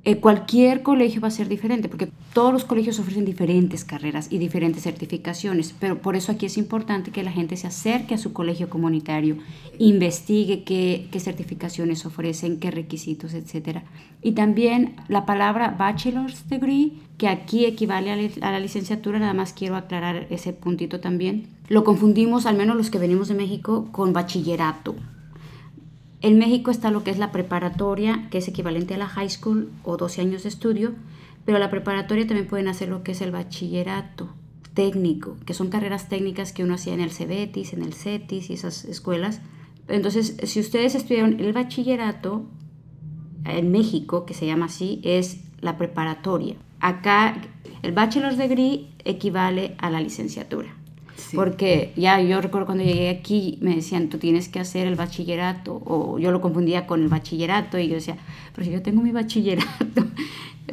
eh, 0.06 0.20
cualquier 0.20 0.84
colegio 0.84 1.20
va 1.20 1.26
a 1.26 1.32
ser 1.32 1.48
diferente, 1.48 1.88
porque 1.88 2.08
todos 2.32 2.52
los 2.52 2.64
colegios 2.64 3.00
ofrecen 3.00 3.24
diferentes 3.24 3.84
carreras 3.84 4.28
y 4.30 4.38
diferentes 4.38 4.84
certificaciones, 4.84 5.74
pero 5.80 6.00
por 6.00 6.14
eso 6.14 6.30
aquí 6.30 6.46
es 6.46 6.58
importante 6.58 7.10
que 7.10 7.24
la 7.24 7.32
gente 7.32 7.56
se 7.56 7.66
acerque 7.66 8.14
a 8.14 8.18
su 8.18 8.32
colegio 8.32 8.70
comunitario, 8.70 9.38
investigue 9.80 10.62
qué, 10.62 11.08
certificaciones 11.18 12.06
ofrecen, 12.06 12.60
qué 12.60 12.70
requisitos, 12.70 13.34
etc. 13.34 13.80
Y 14.22 14.30
también 14.30 14.94
la 15.08 15.26
palabra 15.26 15.74
bachelor's 15.76 16.48
degree, 16.48 16.92
que 17.18 17.26
aquí 17.26 17.64
equivale 17.64 18.30
a 18.42 18.50
la 18.52 18.60
licenciatura, 18.60 19.18
nada 19.18 19.34
más 19.34 19.54
quiero 19.54 19.74
aclarar 19.74 20.28
ese 20.30 20.52
puntito 20.52 21.00
también. 21.00 21.48
Lo 21.66 21.82
confundimos, 21.82 22.46
al 22.46 22.56
menos 22.56 22.76
los 22.76 22.90
que 22.90 23.00
venimos 23.00 23.26
de 23.26 23.34
México, 23.34 23.88
con 23.90 24.12
bachillerato. 24.12 24.94
En 26.22 26.38
México 26.38 26.70
está 26.70 26.90
lo 26.90 27.04
que 27.04 27.10
es 27.10 27.18
la 27.18 27.30
preparatoria, 27.30 28.28
que 28.30 28.38
es 28.38 28.48
equivalente 28.48 28.94
a 28.94 28.98
la 28.98 29.06
high 29.06 29.28
school 29.28 29.70
o 29.84 29.96
12 29.96 30.22
años 30.22 30.42
de 30.42 30.48
estudio, 30.48 30.94
pero 31.44 31.58
la 31.58 31.70
preparatoria 31.70 32.26
también 32.26 32.48
pueden 32.48 32.68
hacer 32.68 32.88
lo 32.88 33.02
que 33.02 33.12
es 33.12 33.20
el 33.20 33.32
bachillerato 33.32 34.28
técnico, 34.74 35.36
que 35.46 35.54
son 35.54 35.68
carreras 35.68 36.08
técnicas 36.08 36.52
que 36.52 36.64
uno 36.64 36.74
hacía 36.74 36.94
en 36.94 37.00
el 37.00 37.10
CEBETIS, 37.10 37.72
en 37.72 37.82
el 37.82 37.94
CETIS 37.94 38.50
y 38.50 38.54
esas 38.54 38.84
escuelas. 38.84 39.40
Entonces, 39.88 40.36
si 40.42 40.60
ustedes 40.60 40.94
estudiaron 40.94 41.38
el 41.38 41.52
bachillerato 41.52 42.44
en 43.44 43.70
México, 43.70 44.26
que 44.26 44.34
se 44.34 44.46
llama 44.46 44.66
así, 44.66 45.00
es 45.04 45.40
la 45.60 45.78
preparatoria. 45.78 46.56
Acá 46.80 47.40
el 47.82 47.92
bachelor's 47.92 48.36
degree 48.36 48.88
equivale 49.04 49.76
a 49.78 49.90
la 49.90 50.00
licenciatura. 50.00 50.74
Porque 51.34 51.92
ya 51.96 52.20
yo 52.20 52.40
recuerdo 52.40 52.66
cuando 52.66 52.84
llegué 52.84 53.08
aquí 53.08 53.58
me 53.60 53.74
decían, 53.74 54.08
tú 54.08 54.18
tienes 54.18 54.48
que 54.48 54.60
hacer 54.60 54.86
el 54.86 54.96
bachillerato, 54.96 55.82
o 55.84 56.18
yo 56.18 56.30
lo 56.30 56.40
confundía 56.40 56.86
con 56.86 57.02
el 57.02 57.08
bachillerato 57.08 57.78
y 57.78 57.88
yo 57.88 57.94
decía, 57.94 58.16
pero 58.54 58.64
si 58.64 58.72
yo 58.72 58.82
tengo 58.82 59.02
mi 59.02 59.12
bachillerato. 59.12 59.68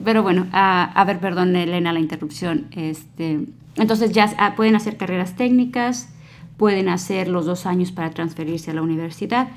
Pero 0.03 0.23
bueno, 0.23 0.47
a, 0.51 1.03
ver, 1.05 1.19
perdón, 1.19 1.55
Elena, 1.55 1.93
la 1.93 1.99
interrupción. 1.99 2.65
Este, 2.71 3.41
entonces 3.75 4.11
ya 4.11 4.33
ah, 4.39 4.55
pueden 4.55 4.75
hacer 4.75 4.97
carreras 4.97 5.35
técnicas, 5.35 6.09
pueden 6.57 6.89
hacer 6.89 7.27
los 7.27 7.45
dos 7.45 7.67
años 7.67 7.91
para 7.91 8.09
transferirse 8.09 8.71
a 8.71 8.73
la 8.73 8.81
universidad. 8.81 9.49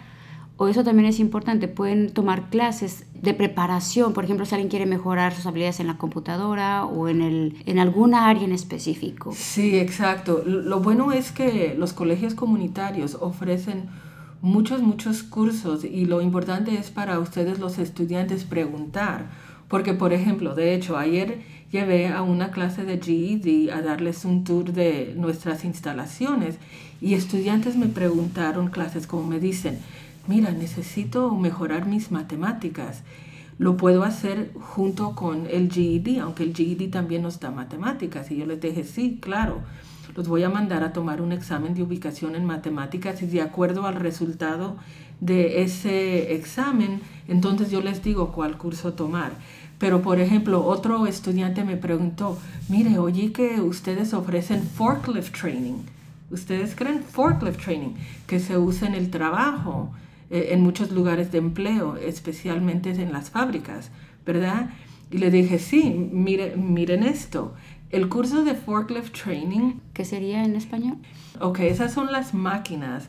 O 0.59 0.69
eso 0.69 0.85
también 0.85 1.07
es 1.07 1.21
importante, 1.21 1.69
pueden 1.69 2.11
tomar 2.11 2.49
clases 2.49 3.05
de 3.13 3.35
preparación, 3.35 4.15
por 4.15 4.25
ejemplo, 4.25 4.47
si 4.47 4.55
alguien 4.55 4.71
quiere 4.71 4.87
mejorar 4.87 5.35
sus 5.35 5.47
habilidades 5.47 5.81
en 5.81 5.87
la 5.87 5.99
computadora 5.99 6.87
o 6.87 7.09
en, 7.09 7.21
el, 7.21 7.57
en 7.67 7.79
alguna 7.79 8.29
área 8.29 8.45
en 8.45 8.53
específico. 8.53 9.33
Sí, 9.37 9.79
exacto. 9.79 10.43
Lo 10.47 10.81
bueno 10.81 11.13
es 11.13 11.31
que 11.31 11.75
los 11.77 11.93
colegios 11.93 12.35
comunitarios 12.35 13.19
ofrecen 13.21 13.91
muchos, 14.41 14.81
muchos 14.81 15.23
cursos 15.23 15.85
y 15.85 16.07
lo 16.07 16.23
importante 16.23 16.79
es 16.79 16.91
para 16.91 17.19
ustedes 17.19 17.59
los 17.59 17.79
estudiantes 17.79 18.45
preguntar 18.45 19.27
porque, 19.69 19.95
por 19.95 20.13
ejemplo, 20.13 20.55
de 20.55 20.75
hecho, 20.75 20.97
ayer 20.97 21.41
llevé 21.73 22.09
a 22.09 22.23
una 22.23 22.51
clase 22.51 22.85
de 22.85 22.99
GED 22.99 23.71
a 23.71 23.83
darles 23.83 24.25
un 24.25 24.45
tour 24.45 24.73
de 24.73 25.15
nuestras 25.17 25.65
instalaciones 25.65 26.59
y 27.01 27.15
estudiantes 27.15 27.77
me 27.77 27.87
preguntaron 27.87 28.69
clases 28.69 29.07
como 29.07 29.27
me 29.27 29.41
dicen, 29.41 29.79
mira, 30.29 30.51
necesito 30.53 31.35
mejorar 31.35 31.87
mis 31.87 32.11
matemáticas. 32.11 33.03
Lo 33.59 33.77
puedo 33.77 34.05
hacer 34.05 34.53
junto 34.55 35.15
con 35.15 35.47
el 35.47 35.71
GED, 35.71 36.19
aunque 36.21 36.43
el 36.43 36.55
GED 36.55 36.91
también 36.91 37.23
nos 37.23 37.41
da 37.41 37.51
matemáticas. 37.51 38.31
Y 38.31 38.37
yo 38.37 38.47
les 38.47 38.61
dije, 38.61 38.85
sí, 38.85 39.19
claro, 39.21 39.61
los 40.15 40.29
voy 40.29 40.43
a 40.43 40.51
mandar 40.51 40.83
a 40.83 40.93
tomar 40.93 41.21
un 41.21 41.33
examen 41.33 41.75
de 41.75 41.83
ubicación 41.83 42.35
en 42.35 42.45
matemáticas 42.45 43.23
y 43.23 43.27
de 43.27 43.43
acuerdo 43.43 43.87
al 43.87 43.97
resultado 43.97 44.77
de 45.21 45.63
ese 45.63 46.35
examen, 46.35 47.01
entonces 47.29 47.71
yo 47.71 47.81
les 47.81 48.03
digo 48.03 48.33
cuál 48.33 48.59
curso 48.59 48.93
tomar. 48.93 49.33
Pero, 49.79 50.01
por 50.01 50.21
ejemplo, 50.21 50.65
otro 50.65 51.07
estudiante 51.07 51.65
me 51.65 51.77
preguntó, 51.77 52.39
mire, 52.69 52.99
oye 52.99 53.33
que 53.33 53.61
ustedes 53.61 54.15
ofrecen 54.15 54.63
forklift 54.63 55.39
training. 55.39 55.83
¿Ustedes 56.31 56.75
creen 56.75 57.03
forklift 57.03 57.63
training 57.63 57.95
que 58.27 58.41
se 58.41 58.59
usa 58.59 58.89
en 58.89 58.95
el 58.95 59.11
trabajo, 59.11 59.91
eh, 60.31 60.49
en 60.51 60.61
muchos 60.61 60.91
lugares 60.91 61.31
de 61.33 61.39
empleo, 61.39 61.97
especialmente 61.97 62.91
en 62.91 63.13
las 63.13 63.31
fábricas, 63.31 63.91
verdad? 64.25 64.71
Y 65.11 65.19
le 65.19 65.31
dije, 65.31 65.59
sí, 65.59 66.09
mire, 66.13 66.57
miren 66.57 67.03
esto. 67.03 67.55
El 67.91 68.09
curso 68.09 68.45
de 68.45 68.55
forklift 68.55 69.17
training. 69.23 69.75
¿Qué 69.95 70.05
sería 70.05 70.45
en 70.45 70.57
español? 70.57 70.97
Ok, 71.41 71.61
esas 71.61 71.93
son 71.93 72.11
las 72.11 72.35
máquinas 72.35 73.09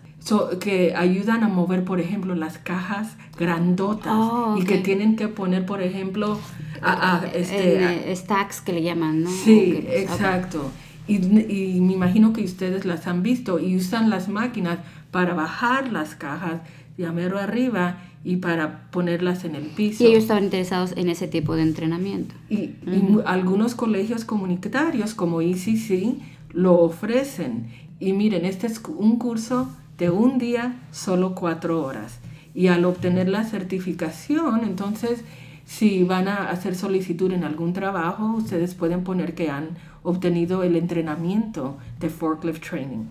que 0.59 0.93
ayudan 0.95 1.43
a 1.43 1.47
mover, 1.47 1.85
por 1.85 1.99
ejemplo, 1.99 2.35
las 2.35 2.57
cajas 2.57 3.15
grandotas 3.37 4.13
oh, 4.13 4.57
y 4.59 4.65
que 4.65 4.77
tienen 4.77 5.15
que 5.15 5.27
poner, 5.29 5.65
por 5.65 5.81
ejemplo, 5.81 6.37
a, 6.81 7.23
este, 7.33 8.13
stacks 8.15 8.61
que 8.61 8.73
le 8.73 8.83
llaman, 8.83 9.23
¿no? 9.23 9.29
Sí, 9.29 9.85
exacto. 9.89 10.69
Y, 11.07 11.15
y, 11.15 11.79
me 11.79 11.93
imagino 11.93 12.33
que 12.33 12.43
ustedes 12.43 12.83
las 12.85 13.07
han 13.07 13.23
visto 13.23 13.59
y 13.59 13.77
usan 13.77 14.09
las 14.09 14.27
máquinas 14.27 14.79
para 15.11 15.33
bajar 15.33 15.91
las 15.91 16.15
cajas 16.15 16.61
de 16.97 17.05
amero 17.05 17.37
arriba 17.37 17.97
y 18.23 18.37
para 18.37 18.89
ponerlas 18.91 19.45
en 19.45 19.55
el 19.55 19.63
piso. 19.67 20.03
Y 20.03 20.07
ellos 20.07 20.23
estaban 20.23 20.45
interesados 20.45 20.93
en 20.97 21.09
ese 21.09 21.27
tipo 21.27 21.55
de 21.55 21.61
entrenamiento. 21.61 22.35
Y, 22.49 22.55
y 22.85 23.19
algunos 23.25 23.75
colegios 23.75 24.25
comunitarios 24.25 25.13
como 25.13 25.41
ECC 25.41 26.17
lo 26.51 26.79
ofrecen. 26.79 27.67
Y 27.99 28.13
miren, 28.13 28.45
este 28.45 28.67
es 28.67 28.81
un 28.85 29.17
curso 29.17 29.69
de 29.97 30.09
un 30.09 30.37
día, 30.37 30.79
solo 30.91 31.35
cuatro 31.35 31.83
horas. 31.83 32.19
Y 32.53 32.67
al 32.67 32.85
obtener 32.85 33.29
la 33.29 33.43
certificación, 33.43 34.63
entonces, 34.63 35.23
si 35.65 36.03
van 36.03 36.27
a 36.27 36.49
hacer 36.49 36.75
solicitud 36.75 37.31
en 37.31 37.43
algún 37.43 37.73
trabajo, 37.73 38.33
ustedes 38.35 38.73
pueden 38.73 39.03
poner 39.03 39.35
que 39.35 39.49
han 39.49 39.69
obtenido 40.03 40.63
el 40.63 40.75
entrenamiento 40.75 41.77
de 41.99 42.09
forklift 42.09 42.67
training. 42.67 43.05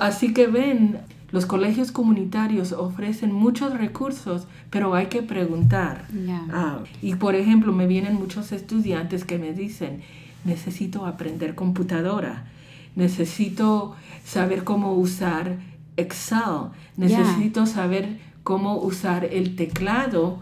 así 0.00 0.32
que 0.32 0.46
ven, 0.46 0.98
los 1.30 1.46
colegios 1.46 1.92
comunitarios 1.92 2.72
ofrecen 2.72 3.32
muchos 3.32 3.76
recursos, 3.76 4.46
pero 4.70 4.94
hay 4.94 5.06
que 5.06 5.22
preguntar. 5.22 6.06
Ah, 6.50 6.80
y 7.02 7.14
por 7.16 7.34
ejemplo, 7.34 7.72
me 7.72 7.86
vienen 7.86 8.14
muchos 8.14 8.52
estudiantes 8.52 9.24
que 9.24 9.38
me 9.38 9.52
dicen, 9.52 10.02
necesito 10.44 11.06
aprender 11.06 11.54
computadora, 11.54 12.46
necesito 12.94 13.96
saber 14.24 14.64
cómo 14.64 14.94
usar 14.94 15.56
Excel. 15.96 16.70
Necesito 16.96 17.66
saber 17.66 18.18
cómo 18.42 18.76
usar 18.76 19.24
el 19.24 19.56
teclado 19.56 20.38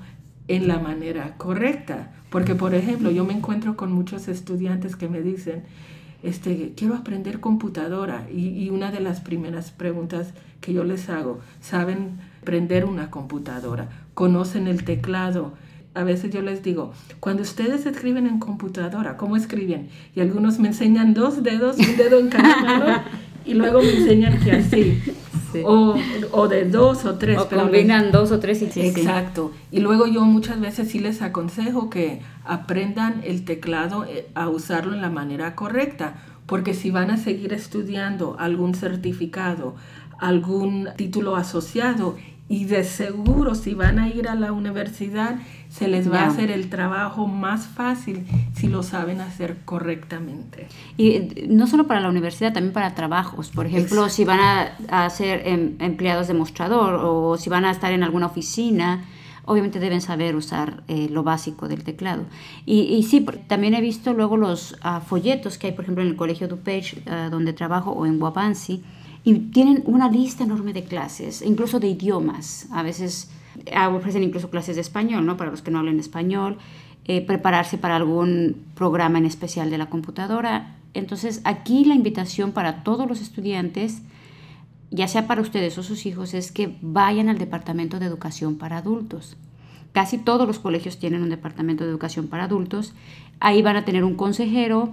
en 0.48 0.68
la 0.68 0.78
manera 0.78 1.36
correcta. 1.36 2.12
Porque, 2.30 2.54
por 2.54 2.74
ejemplo, 2.74 3.10
yo 3.10 3.24
me 3.24 3.32
encuentro 3.32 3.76
con 3.76 3.92
muchos 3.92 4.28
estudiantes 4.28 4.96
que 4.96 5.08
me 5.08 5.22
dicen, 5.22 5.62
este, 6.24 6.72
quiero 6.76 6.94
aprender 6.94 7.40
computadora. 7.40 8.26
Y, 8.32 8.48
y 8.48 8.70
una 8.70 8.90
de 8.90 9.00
las 9.00 9.20
primeras 9.20 9.70
preguntas 9.70 10.34
que 10.60 10.72
yo 10.72 10.84
les 10.84 11.08
hago, 11.08 11.40
¿saben 11.60 12.18
prender 12.42 12.84
una 12.84 13.10
computadora? 13.10 13.88
¿Conocen 14.14 14.66
el 14.66 14.84
teclado? 14.84 15.52
a 15.94 16.02
veces 16.02 16.32
yo 16.32 16.42
les 16.42 16.62
digo, 16.62 16.92
cuando 17.20 17.42
ustedes 17.42 17.86
escriben 17.86 18.26
en 18.26 18.40
computadora, 18.40 19.16
¿cómo 19.16 19.36
escriben? 19.36 19.88
Y 20.14 20.20
algunos 20.20 20.58
me 20.58 20.68
enseñan 20.68 21.14
dos 21.14 21.42
dedos, 21.42 21.78
un 21.78 21.96
dedo 21.96 22.18
en 22.18 22.28
cada 22.28 22.56
mano, 22.62 23.02
y 23.46 23.54
luego 23.54 23.80
me 23.80 23.90
enseñan 23.90 24.40
que 24.40 24.52
así. 24.52 25.00
O, 25.62 25.94
o, 26.32 26.48
de 26.48 26.64
dos 26.64 27.04
o 27.04 27.14
tres. 27.14 27.38
O 27.38 27.48
combinan 27.48 28.10
dos 28.10 28.32
o 28.32 28.40
tres 28.40 28.62
y 28.62 28.70
sí, 28.70 28.80
Exacto. 28.80 29.52
Y 29.70 29.80
luego 29.80 30.06
yo 30.06 30.24
muchas 30.24 30.60
veces 30.60 30.90
sí 30.90 30.98
les 30.98 31.22
aconsejo 31.22 31.90
que 31.90 32.20
aprendan 32.44 33.20
el 33.24 33.44
teclado 33.44 34.04
eh, 34.04 34.28
a 34.34 34.48
usarlo 34.48 34.94
en 34.94 35.02
la 35.02 35.10
manera 35.10 35.54
correcta, 35.54 36.14
porque 36.46 36.74
si 36.74 36.90
van 36.90 37.10
a 37.10 37.16
seguir 37.16 37.52
estudiando 37.52 38.36
algún 38.38 38.74
certificado, 38.74 39.76
algún 40.18 40.88
título 40.96 41.36
asociado 41.36 42.16
y 42.48 42.66
de 42.66 42.84
seguro 42.84 43.54
si 43.54 43.74
van 43.74 43.98
a 43.98 44.08
ir 44.08 44.28
a 44.28 44.34
la 44.34 44.52
universidad 44.52 45.36
se 45.70 45.88
les 45.88 46.12
va 46.12 46.20
a 46.20 46.26
hacer 46.26 46.50
el 46.50 46.68
trabajo 46.68 47.26
más 47.26 47.66
fácil 47.66 48.24
si 48.54 48.68
lo 48.68 48.82
saben 48.82 49.20
hacer 49.20 49.56
correctamente. 49.64 50.68
Y 50.96 51.10
eh, 51.10 51.46
no 51.48 51.66
solo 51.66 51.86
para 51.86 52.00
la 52.00 52.08
universidad, 52.08 52.52
también 52.52 52.72
para 52.72 52.94
trabajos. 52.94 53.50
Por 53.50 53.66
ejemplo, 53.66 54.08
si 54.08 54.24
van 54.24 54.40
a, 54.88 55.10
ser 55.10 55.46
em, 55.46 55.74
empleados 55.80 56.28
de 56.28 56.34
mostrador 56.34 57.00
o 57.02 57.36
si 57.38 57.50
van 57.50 57.64
a 57.64 57.70
estar 57.70 57.92
en 57.92 58.02
alguna 58.02 58.26
oficina, 58.26 59.04
obviamente 59.46 59.80
deben 59.80 60.00
saber 60.00 60.36
usar 60.36 60.84
eh, 60.88 61.08
lo 61.10 61.22
básico 61.22 61.66
del 61.66 61.82
teclado. 61.82 62.24
Y, 62.66 62.82
y 62.82 63.02
sí, 63.02 63.24
también 63.46 63.74
he 63.74 63.80
visto 63.80 64.12
luego 64.12 64.36
los 64.36 64.76
ah, 64.82 65.00
folletos 65.00 65.58
que 65.58 65.68
hay, 65.68 65.72
por 65.72 65.84
ejemplo, 65.84 66.04
en 66.04 66.10
el 66.10 66.16
Colegio 66.16 66.46
DuPage, 66.46 67.02
uh, 67.06 67.30
donde 67.30 67.52
trabajo, 67.52 67.90
o 67.90 68.06
en 68.06 68.22
Wapansi, 68.22 68.82
y 69.24 69.34
tienen 69.50 69.82
una 69.86 70.10
lista 70.10 70.44
enorme 70.44 70.72
de 70.72 70.84
clases, 70.84 71.42
incluso 71.42 71.80
de 71.80 71.88
idiomas. 71.88 72.68
A 72.70 72.82
veces 72.82 73.30
Ah, 73.72 73.88
ofrecen 73.88 74.22
incluso 74.22 74.50
clases 74.50 74.74
de 74.76 74.80
español, 74.80 75.24
¿no? 75.26 75.36
Para 75.36 75.50
los 75.50 75.62
que 75.62 75.70
no 75.70 75.78
hablen 75.78 76.00
español, 76.00 76.58
eh, 77.04 77.20
prepararse 77.20 77.78
para 77.78 77.96
algún 77.96 78.56
programa 78.74 79.18
en 79.18 79.26
especial 79.26 79.70
de 79.70 79.78
la 79.78 79.86
computadora. 79.86 80.76
Entonces, 80.92 81.40
aquí 81.44 81.84
la 81.84 81.94
invitación 81.94 82.52
para 82.52 82.82
todos 82.82 83.08
los 83.08 83.20
estudiantes, 83.20 84.02
ya 84.90 85.08
sea 85.08 85.26
para 85.26 85.40
ustedes 85.40 85.78
o 85.78 85.82
sus 85.82 86.06
hijos, 86.06 86.34
es 86.34 86.50
que 86.50 86.76
vayan 86.82 87.28
al 87.28 87.38
Departamento 87.38 87.98
de 87.98 88.06
Educación 88.06 88.56
para 88.56 88.78
Adultos. 88.78 89.36
Casi 89.92 90.18
todos 90.18 90.46
los 90.46 90.58
colegios 90.58 90.98
tienen 90.98 91.22
un 91.22 91.30
departamento 91.30 91.84
de 91.84 91.90
educación 91.90 92.26
para 92.26 92.44
adultos. 92.44 92.94
Ahí 93.38 93.62
van 93.62 93.76
a 93.76 93.84
tener 93.84 94.02
un 94.02 94.16
consejero 94.16 94.90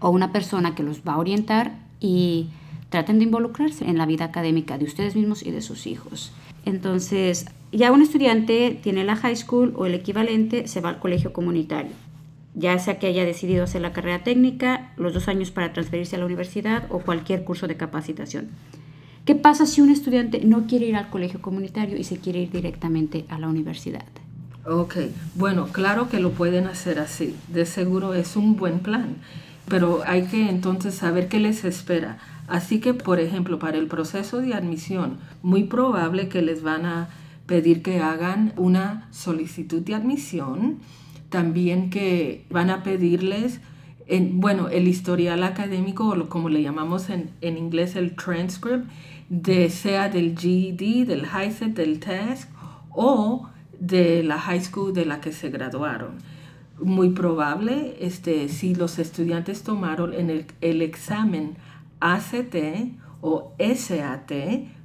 o 0.00 0.10
una 0.10 0.32
persona 0.32 0.74
que 0.74 0.82
los 0.82 1.00
va 1.00 1.14
a 1.14 1.18
orientar 1.18 1.72
y 2.00 2.48
traten 2.92 3.18
de 3.18 3.24
involucrarse 3.24 3.86
en 3.86 3.98
la 3.98 4.06
vida 4.06 4.26
académica 4.26 4.78
de 4.78 4.84
ustedes 4.84 5.16
mismos 5.16 5.42
y 5.42 5.50
de 5.50 5.62
sus 5.62 5.88
hijos. 5.88 6.30
Entonces, 6.64 7.46
ya 7.72 7.90
un 7.90 8.02
estudiante 8.02 8.78
tiene 8.80 9.02
la 9.02 9.16
high 9.16 9.34
school 9.34 9.72
o 9.76 9.86
el 9.86 9.94
equivalente, 9.94 10.68
se 10.68 10.80
va 10.80 10.90
al 10.90 11.00
colegio 11.00 11.32
comunitario, 11.32 11.92
ya 12.54 12.78
sea 12.78 12.98
que 12.98 13.06
haya 13.06 13.24
decidido 13.24 13.64
hacer 13.64 13.80
la 13.80 13.94
carrera 13.94 14.22
técnica, 14.22 14.92
los 14.96 15.14
dos 15.14 15.26
años 15.26 15.50
para 15.50 15.72
transferirse 15.72 16.16
a 16.16 16.18
la 16.18 16.26
universidad 16.26 16.86
o 16.90 17.00
cualquier 17.00 17.44
curso 17.44 17.66
de 17.66 17.78
capacitación. 17.78 18.50
¿Qué 19.24 19.34
pasa 19.36 19.64
si 19.64 19.80
un 19.80 19.90
estudiante 19.90 20.40
no 20.44 20.66
quiere 20.66 20.86
ir 20.86 20.96
al 20.96 21.08
colegio 21.08 21.40
comunitario 21.40 21.96
y 21.96 22.04
se 22.04 22.18
quiere 22.18 22.42
ir 22.42 22.50
directamente 22.50 23.24
a 23.30 23.38
la 23.38 23.48
universidad? 23.48 24.04
Ok, 24.66 24.96
bueno, 25.34 25.68
claro 25.68 26.10
que 26.10 26.20
lo 26.20 26.32
pueden 26.32 26.66
hacer 26.66 26.98
así, 26.98 27.34
de 27.48 27.64
seguro 27.64 28.12
es 28.12 28.36
un 28.36 28.56
buen 28.56 28.80
plan, 28.80 29.16
pero 29.66 30.02
hay 30.06 30.24
que 30.24 30.50
entonces 30.50 30.94
saber 30.94 31.28
qué 31.28 31.40
les 31.40 31.64
espera. 31.64 32.18
Así 32.48 32.80
que, 32.80 32.94
por 32.94 33.20
ejemplo, 33.20 33.58
para 33.58 33.78
el 33.78 33.86
proceso 33.86 34.38
de 34.38 34.54
admisión, 34.54 35.18
muy 35.42 35.64
probable 35.64 36.28
que 36.28 36.42
les 36.42 36.62
van 36.62 36.86
a 36.86 37.08
pedir 37.46 37.82
que 37.82 38.00
hagan 38.00 38.52
una 38.56 39.08
solicitud 39.10 39.82
de 39.82 39.94
admisión, 39.94 40.78
también 41.28 41.90
que 41.90 42.44
van 42.50 42.70
a 42.70 42.82
pedirles, 42.82 43.60
en, 44.06 44.40
bueno, 44.40 44.68
el 44.68 44.88
historial 44.88 45.42
académico, 45.44 46.08
o 46.08 46.28
como 46.28 46.48
le 46.48 46.62
llamamos 46.62 47.08
en, 47.08 47.30
en 47.40 47.56
inglés 47.56 47.96
el 47.96 48.14
transcript, 48.16 48.86
de, 49.28 49.70
sea 49.70 50.08
del 50.10 50.38
GED, 50.38 51.06
del 51.06 51.24
HiSET, 51.24 51.74
del 51.74 52.00
TESC 52.00 52.48
o 52.90 53.48
de 53.80 54.22
la 54.22 54.38
high 54.38 54.60
school 54.60 54.92
de 54.92 55.06
la 55.06 55.20
que 55.20 55.32
se 55.32 55.48
graduaron. 55.48 56.18
muy 56.80 57.10
probable, 57.10 57.96
este, 58.00 58.48
si 58.48 58.74
los 58.74 58.98
estudiantes 58.98 59.62
tomaron 59.62 60.12
en 60.12 60.30
el, 60.30 60.46
el 60.60 60.82
examen 60.82 61.56
ACT 62.02 62.56
o 63.20 63.54
SAT, 63.58 64.32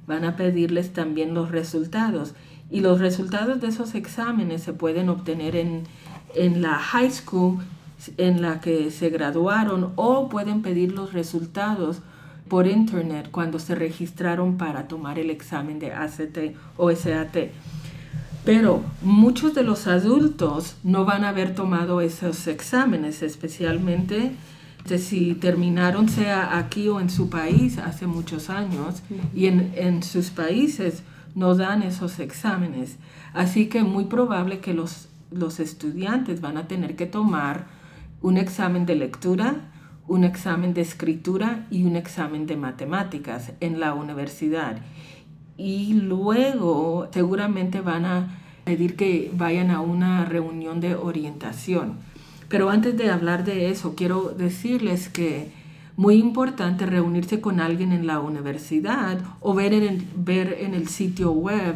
van 0.06 0.24
a 0.24 0.36
pedirles 0.36 0.92
también 0.92 1.34
los 1.34 1.50
resultados. 1.50 2.34
Y 2.70 2.80
los 2.80 3.00
resultados 3.00 3.60
de 3.60 3.68
esos 3.68 3.94
exámenes 3.94 4.62
se 4.62 4.72
pueden 4.72 5.08
obtener 5.08 5.56
en, 5.56 5.84
en 6.34 6.62
la 6.62 6.74
high 6.74 7.10
school 7.10 7.58
en 8.16 8.42
la 8.42 8.60
que 8.60 8.90
se 8.90 9.10
graduaron 9.10 9.92
o 9.96 10.28
pueden 10.28 10.62
pedir 10.62 10.92
los 10.92 11.12
resultados 11.12 12.00
por 12.48 12.66
internet 12.66 13.28
cuando 13.30 13.58
se 13.58 13.74
registraron 13.74 14.56
para 14.56 14.88
tomar 14.88 15.18
el 15.18 15.30
examen 15.30 15.78
de 15.78 15.92
ACT 15.92 16.56
o 16.76 16.90
SAT. 16.90 17.50
Pero 18.44 18.82
muchos 19.02 19.54
de 19.54 19.62
los 19.62 19.86
adultos 19.86 20.76
no 20.82 21.04
van 21.04 21.24
a 21.24 21.30
haber 21.30 21.54
tomado 21.54 22.00
esos 22.00 22.46
exámenes, 22.46 23.22
especialmente 23.22 24.32
si 24.96 25.34
terminaron 25.34 26.08
sea 26.08 26.56
aquí 26.56 26.88
o 26.88 26.98
en 26.98 27.10
su 27.10 27.28
país 27.28 27.76
hace 27.76 28.06
muchos 28.06 28.48
años 28.48 29.02
y 29.34 29.46
en, 29.46 29.72
en 29.76 30.02
sus 30.02 30.30
países 30.30 31.02
no 31.34 31.54
dan 31.54 31.82
esos 31.82 32.18
exámenes. 32.20 32.96
Así 33.34 33.66
que 33.66 33.82
muy 33.82 34.04
probable 34.04 34.60
que 34.60 34.72
los, 34.72 35.08
los 35.30 35.60
estudiantes 35.60 36.40
van 36.40 36.56
a 36.56 36.66
tener 36.66 36.96
que 36.96 37.06
tomar 37.06 37.66
un 38.22 38.36
examen 38.36 38.86
de 38.86 38.96
lectura, 38.96 39.70
un 40.06 40.24
examen 40.24 40.74
de 40.74 40.80
escritura 40.80 41.66
y 41.70 41.84
un 41.84 41.96
examen 41.96 42.46
de 42.46 42.56
matemáticas 42.56 43.52
en 43.60 43.78
la 43.78 43.94
universidad. 43.94 44.78
Y 45.56 45.94
luego 45.94 47.08
seguramente 47.12 47.80
van 47.80 48.04
a 48.04 48.40
pedir 48.64 48.96
que 48.96 49.30
vayan 49.34 49.70
a 49.70 49.80
una 49.80 50.24
reunión 50.24 50.80
de 50.80 50.94
orientación. 50.94 51.96
Pero 52.48 52.70
antes 52.70 52.96
de 52.96 53.10
hablar 53.10 53.44
de 53.44 53.70
eso, 53.70 53.94
quiero 53.94 54.30
decirles 54.30 55.08
que 55.08 55.50
muy 55.96 56.14
importante 56.16 56.86
reunirse 56.86 57.40
con 57.40 57.60
alguien 57.60 57.92
en 57.92 58.06
la 58.06 58.20
universidad 58.20 59.18
o 59.40 59.54
ver 59.54 59.74
en 59.74 59.82
el, 59.82 60.06
ver 60.16 60.56
en 60.60 60.74
el 60.74 60.88
sitio 60.88 61.32
web 61.32 61.74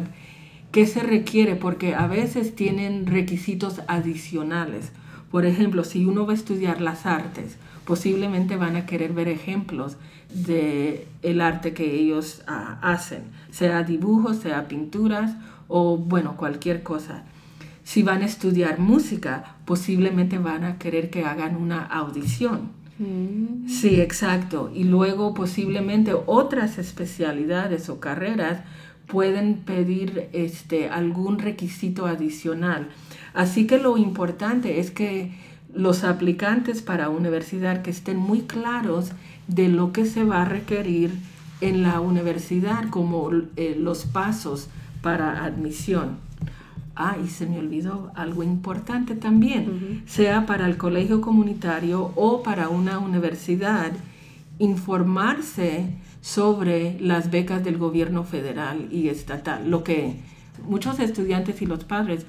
qué 0.71 0.87
se 0.87 1.01
requiere, 1.01 1.55
porque 1.55 1.93
a 1.93 2.07
veces 2.07 2.55
tienen 2.55 3.05
requisitos 3.05 3.81
adicionales. 3.87 4.91
Por 5.29 5.45
ejemplo, 5.45 5.83
si 5.83 6.05
uno 6.05 6.25
va 6.25 6.31
a 6.31 6.35
estudiar 6.35 6.81
las 6.81 7.05
artes, 7.05 7.57
posiblemente 7.85 8.55
van 8.55 8.75
a 8.75 8.85
querer 8.85 9.13
ver 9.13 9.27
ejemplos 9.27 9.97
de 10.33 11.07
el 11.21 11.41
arte 11.41 11.73
que 11.73 11.93
ellos 11.93 12.43
ah, 12.47 12.79
hacen, 12.81 13.23
sea 13.51 13.83
dibujos, 13.83 14.37
sea 14.37 14.67
pinturas 14.67 15.35
o 15.67 15.97
bueno, 15.97 16.37
cualquier 16.37 16.81
cosa. 16.81 17.25
Si 17.83 18.03
van 18.03 18.21
a 18.21 18.25
estudiar 18.25 18.79
música, 18.79 19.55
posiblemente 19.65 20.37
van 20.37 20.63
a 20.63 20.77
querer 20.77 21.09
que 21.09 21.25
hagan 21.25 21.55
una 21.55 21.85
audición. 21.85 22.71
Mm. 22.99 23.67
Sí, 23.67 23.99
exacto. 23.99 24.71
Y 24.73 24.85
luego 24.85 25.33
posiblemente 25.33 26.13
otras 26.25 26.77
especialidades 26.77 27.89
o 27.89 27.99
carreras 27.99 28.61
pueden 29.07 29.57
pedir 29.57 30.29
este, 30.33 30.89
algún 30.89 31.39
requisito 31.39 32.05
adicional. 32.05 32.89
Así 33.33 33.67
que 33.67 33.79
lo 33.79 33.97
importante 33.97 34.79
es 34.79 34.91
que 34.91 35.31
los 35.73 36.03
aplicantes 36.03 36.81
para 36.81 37.09
universidad 37.09 37.81
que 37.81 37.89
estén 37.89 38.17
muy 38.17 38.41
claros 38.41 39.11
de 39.47 39.67
lo 39.67 39.91
que 39.91 40.05
se 40.05 40.23
va 40.23 40.43
a 40.43 40.45
requerir 40.45 41.11
en 41.61 41.83
la 41.83 41.99
universidad 41.99 42.89
como 42.89 43.31
eh, 43.55 43.75
los 43.77 44.05
pasos 44.05 44.69
para 45.01 45.43
admisión. 45.43 46.17
Ah, 46.95 47.17
y 47.23 47.27
se 47.27 47.47
me 47.47 47.57
olvidó 47.57 48.11
algo 48.15 48.43
importante 48.43 49.15
también, 49.15 50.03
sea 50.05 50.45
para 50.45 50.67
el 50.67 50.77
colegio 50.77 51.21
comunitario 51.21 52.11
o 52.15 52.43
para 52.43 52.69
una 52.69 52.99
universidad, 52.99 53.91
informarse 54.59 55.95
sobre 56.21 56.99
las 56.99 57.31
becas 57.31 57.63
del 57.63 57.77
gobierno 57.77 58.23
federal 58.23 58.87
y 58.91 59.09
estatal, 59.09 59.69
lo 59.69 59.83
que 59.83 60.21
muchos 60.67 60.99
estudiantes 60.99 61.61
y 61.61 61.65
los 61.65 61.83
padres 61.83 62.25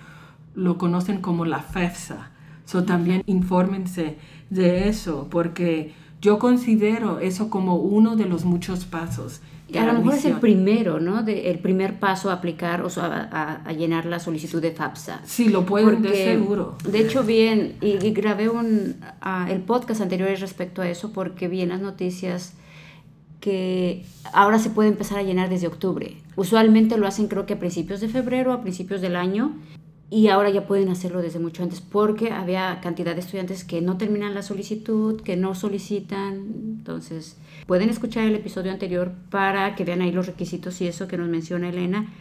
lo 0.55 0.79
conocen 0.79 1.21
como 1.21 1.45
la 1.45 1.61
FEFSA. 1.61 2.31
So, 2.65 2.85
también 2.85 3.23
infórmense 3.27 4.17
de 4.49 4.89
eso, 4.89 5.29
porque 5.31 5.93
yo 6.23 6.39
considero 6.39 7.19
eso 7.21 7.51
como 7.51 7.77
uno 7.77 8.17
de 8.17 8.25
los 8.25 8.45
muchos 8.47 8.87
pasos. 8.87 9.43
Y 9.75 9.79
a 9.79 9.87
lo 9.87 9.95
mejor 9.95 10.15
es 10.15 10.25
el 10.25 10.35
primero, 10.35 11.01
¿no? 11.01 11.23
De, 11.23 11.51
el 11.51 11.59
primer 11.59 11.99
paso 11.99 12.31
a 12.31 12.35
aplicar 12.35 12.83
o 12.83 12.89
a, 13.01 13.63
a, 13.65 13.73
llenar 13.73 14.07
la 14.07 14.21
solicitud 14.21 14.63
de 14.63 14.71
FAFSA. 14.71 15.21
Sí, 15.25 15.49
lo 15.49 15.67
pueden, 15.67 16.03
de 16.03 16.15
seguro. 16.15 16.77
De 16.89 17.01
hecho, 17.01 17.25
bien, 17.25 17.75
y, 17.81 17.97
grabé 18.13 18.49
un, 18.49 18.97
el 19.49 19.61
podcast 19.63 20.01
anterior 20.01 20.29
respecto 20.39 20.83
a 20.83 20.89
eso 20.89 21.13
porque 21.13 21.49
vi 21.49 21.63
en 21.63 21.71
las 21.71 21.81
noticias 21.81 22.55
que 23.41 24.05
ahora 24.33 24.59
se 24.59 24.71
puede 24.71 24.89
empezar 24.89 25.19
a 25.19 25.23
llenar 25.23 25.51
desde 25.51 25.67
octubre. 25.67 26.17
Usualmente 26.37 26.97
lo 26.97 27.07
hacen 27.07 27.29
creo 27.29 27.45
que 27.45 27.55
a 27.55 27.59
principios 27.59 28.01
de 28.01 28.09
febrero, 28.09 28.53
a 28.53 28.63
principios 28.63 29.01
del 29.01 29.17
año, 29.17 29.53
y 30.11 30.29
ahora 30.29 30.51
ya 30.51 30.67
pueden 30.67 30.89
hacerlo 30.89 31.23
desde 31.23 31.39
mucho 31.39 31.63
antes 31.63 31.81
porque 31.81 32.31
había 32.31 32.81
cantidad 32.81 33.15
de 33.15 33.21
estudiantes 33.21 33.65
que 33.65 33.81
no 33.81 33.97
terminan 33.97 34.35
la 34.35 34.43
solicitud, 34.43 35.21
que 35.23 35.37
no 35.37 35.55
solicitan. 35.55 36.35
Entonces, 36.79 37.37
pueden 37.67 37.89
escuchar 37.89 38.25
el 38.25 38.35
episodio 38.35 38.71
anterior 38.71 39.13
para 39.31 39.75
que 39.75 39.85
vean 39.85 40.03
ahí 40.03 40.13
los 40.13 40.27
requisitos 40.27 40.81
y 40.81 40.87
eso 40.87 41.09
que 41.09 41.17
nos 41.17 41.29
menciona 41.29 41.69
Elena. 41.69 42.13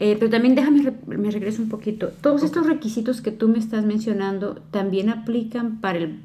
Eh, 0.00 0.16
pero 0.18 0.30
también 0.30 0.54
déjame, 0.54 0.92
me 1.06 1.30
regreso 1.30 1.62
un 1.62 1.68
poquito. 1.68 2.10
Todos 2.20 2.42
estos 2.42 2.66
requisitos 2.66 3.20
que 3.20 3.32
tú 3.32 3.48
me 3.48 3.58
estás 3.58 3.84
mencionando 3.84 4.56
también 4.70 5.08
aplican 5.08 5.80
para 5.80 5.98
el 5.98 6.20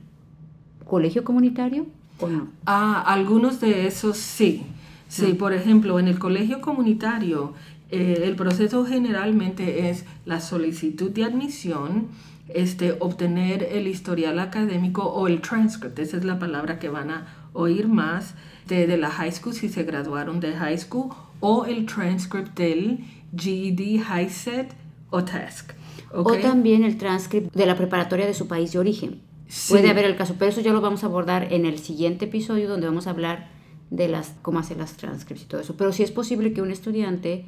colegio 0.85 1.23
comunitario 1.23 1.87
o 2.19 2.27
no? 2.27 2.47
Ah, 2.65 3.03
algunos 3.07 3.59
de 3.59 3.87
esos 3.87 4.17
sí. 4.17 4.63
Sí, 5.07 5.31
ah. 5.33 5.37
por 5.37 5.53
ejemplo, 5.53 5.99
en 5.99 6.07
el 6.07 6.19
colegio 6.19 6.61
comunitario 6.61 7.53
eh, 7.93 8.23
el 8.25 8.35
proceso 8.35 8.85
generalmente 8.85 9.89
es 9.89 10.05
la 10.25 10.39
solicitud 10.39 11.11
de 11.11 11.25
admisión, 11.25 12.07
este, 12.47 12.97
obtener 12.99 13.61
el 13.71 13.87
historial 13.87 14.39
académico 14.39 15.03
o 15.03 15.27
el 15.27 15.41
transcript, 15.41 15.99
esa 15.99 16.17
es 16.17 16.23
la 16.23 16.39
palabra 16.39 16.79
que 16.79 16.89
van 16.89 17.11
a 17.11 17.27
oír 17.53 17.87
más 17.87 18.33
de, 18.67 18.97
la 18.97 19.11
high 19.11 19.31
school 19.31 19.53
si 19.53 19.69
se 19.69 19.83
graduaron 19.83 20.39
de 20.39 20.53
high 20.53 20.79
school 20.79 21.11
o 21.39 21.65
el 21.65 21.85
transcript 21.85 22.57
del 22.57 23.05
GED, 23.37 24.01
High 24.01 24.29
Set 24.31 24.73
o 25.11 25.23
TASC. 25.23 25.73
O 26.11 26.35
también 26.37 26.83
el 26.83 26.97
transcript 26.97 27.53
de 27.53 27.67
la 27.67 27.77
preparatoria 27.77 28.25
de 28.25 28.33
su 28.33 28.47
país 28.47 28.71
de 28.71 28.79
origen. 28.79 29.21
Puede 29.69 29.91
haber 29.91 30.05
el 30.05 30.15
caso, 30.15 30.35
pero 30.39 30.49
eso 30.49 30.61
ya 30.61 30.73
lo 30.73 30.81
vamos 30.81 31.03
a 31.03 31.05
abordar 31.05 31.53
en 31.53 31.67
el 31.67 31.77
siguiente 31.77 32.25
episodio 32.25 32.67
donde 32.67 32.87
vamos 32.87 33.05
a 33.05 33.11
hablar 33.11 33.49
de 33.91 34.07
las 34.07 34.33
cómo 34.41 34.57
hacer 34.57 34.77
las 34.77 34.97
transcripts 34.97 35.43
y 35.43 35.45
todo 35.45 35.61
eso. 35.61 35.75
Pero 35.77 35.93
sí 35.93 36.01
es 36.01 36.11
posible 36.11 36.53
que 36.53 36.63
un 36.63 36.71
estudiante 36.71 37.45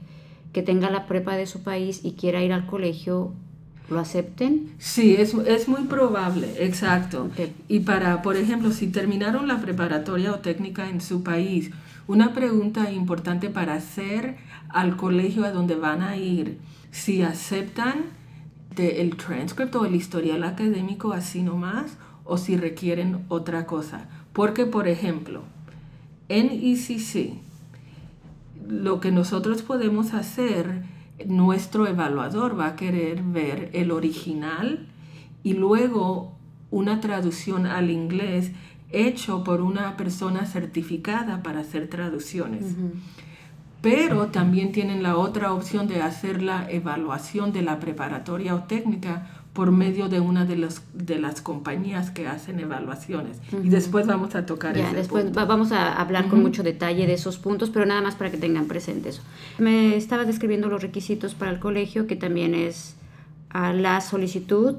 que 0.56 0.64
tenga 0.64 0.90
la 0.90 1.06
prepa 1.06 1.36
de 1.36 1.48
su 1.48 1.64
país 1.64 2.00
y 2.06 2.14
quiera 2.14 2.42
ir 2.42 2.54
al 2.54 2.66
colegio, 2.66 3.34
¿lo 3.90 4.00
acepten? 4.00 4.72
Sí, 4.78 5.14
es, 5.20 5.34
es 5.34 5.68
muy 5.68 5.82
probable, 5.82 6.48
exacto. 6.60 7.30
Y 7.68 7.82
para, 7.82 8.22
por 8.22 8.38
ejemplo, 8.38 8.72
si 8.72 8.88
terminaron 8.88 9.50
la 9.50 9.60
preparatoria 9.60 10.32
o 10.32 10.40
técnica 10.40 10.88
en 10.88 11.02
su 11.02 11.24
país, 11.24 11.72
una 12.08 12.34
pregunta 12.34 12.90
importante 12.90 13.50
para 13.50 13.74
hacer 13.74 14.38
al 14.70 14.96
colegio 14.96 15.44
a 15.44 15.52
donde 15.52 15.76
van 15.76 16.02
a 16.02 16.16
ir, 16.16 16.58
si 16.90 17.22
aceptan 17.22 18.06
el 18.78 19.18
transcript 19.18 19.76
o 19.76 19.86
el 19.86 19.94
historial 19.94 20.46
académico 20.46 21.12
así 21.12 21.44
nomás, 21.44 21.98
o 22.24 22.38
si 22.38 22.56
requieren 22.56 23.26
otra 23.28 23.66
cosa. 23.66 24.08
Porque, 24.32 24.66
por 24.66 24.88
ejemplo, 24.88 25.44
en 26.30 26.50
ECC, 26.50 27.45
lo 28.68 29.00
que 29.00 29.12
nosotros 29.12 29.62
podemos 29.62 30.14
hacer, 30.14 30.84
nuestro 31.26 31.88
evaluador 31.88 32.60
va 32.60 32.68
a 32.68 32.76
querer 32.76 33.24
ver 33.24 33.70
el 33.74 33.92
original 33.92 34.88
y 35.44 35.54
luego 35.54 36.36
una 36.72 37.00
traducción 37.00 37.66
al 37.66 37.90
inglés 37.90 38.52
hecho 38.92 39.44
por 39.44 39.62
una 39.62 39.98
persona 39.98 40.46
certificada 40.46 41.44
para 41.44 41.62
hacer 41.62 41.90
traducciones. 41.90 42.64
Pero 43.82 44.28
también 44.28 44.72
tienen 44.72 45.04
la 45.04 45.16
otra 45.16 45.54
opción 45.54 45.88
de 45.88 46.02
hacer 46.02 46.42
la 46.42 46.70
evaluación 46.70 47.52
de 47.54 47.62
la 47.62 47.80
preparatoria 47.80 48.56
o 48.56 48.64
técnica 48.64 49.45
por 49.56 49.72
medio 49.72 50.10
de 50.10 50.20
una 50.20 50.44
de, 50.44 50.58
los, 50.58 50.82
de 50.94 51.18
las 51.18 51.40
compañías 51.40 52.12
que 52.12 52.28
hacen 52.28 52.60
evaluaciones. 52.60 53.38
Y 53.64 53.70
después 53.70 54.06
vamos 54.06 54.36
a 54.36 54.46
tocar 54.46 54.76
ya, 54.76 54.92
después 54.92 55.32
vamos 55.32 55.72
a 55.72 55.94
hablar 55.94 56.28
con 56.28 56.42
mucho 56.42 56.62
detalle 56.62 57.08
de 57.08 57.14
esos 57.14 57.38
puntos, 57.38 57.70
pero 57.70 57.86
nada 57.86 58.02
más 58.02 58.16
para 58.16 58.30
que 58.30 58.38
tengan 58.38 58.66
presente 58.66 59.10
eso. 59.10 59.22
Me 59.58 59.96
estabas 59.96 60.28
describiendo 60.28 60.68
los 60.68 60.82
requisitos 60.82 61.36
para 61.36 61.52
el 61.52 61.60
colegio, 61.60 62.06
que 62.06 62.18
también 62.18 62.54
es 62.54 62.98
a 63.50 63.72
la 63.72 64.02
solicitud. 64.02 64.76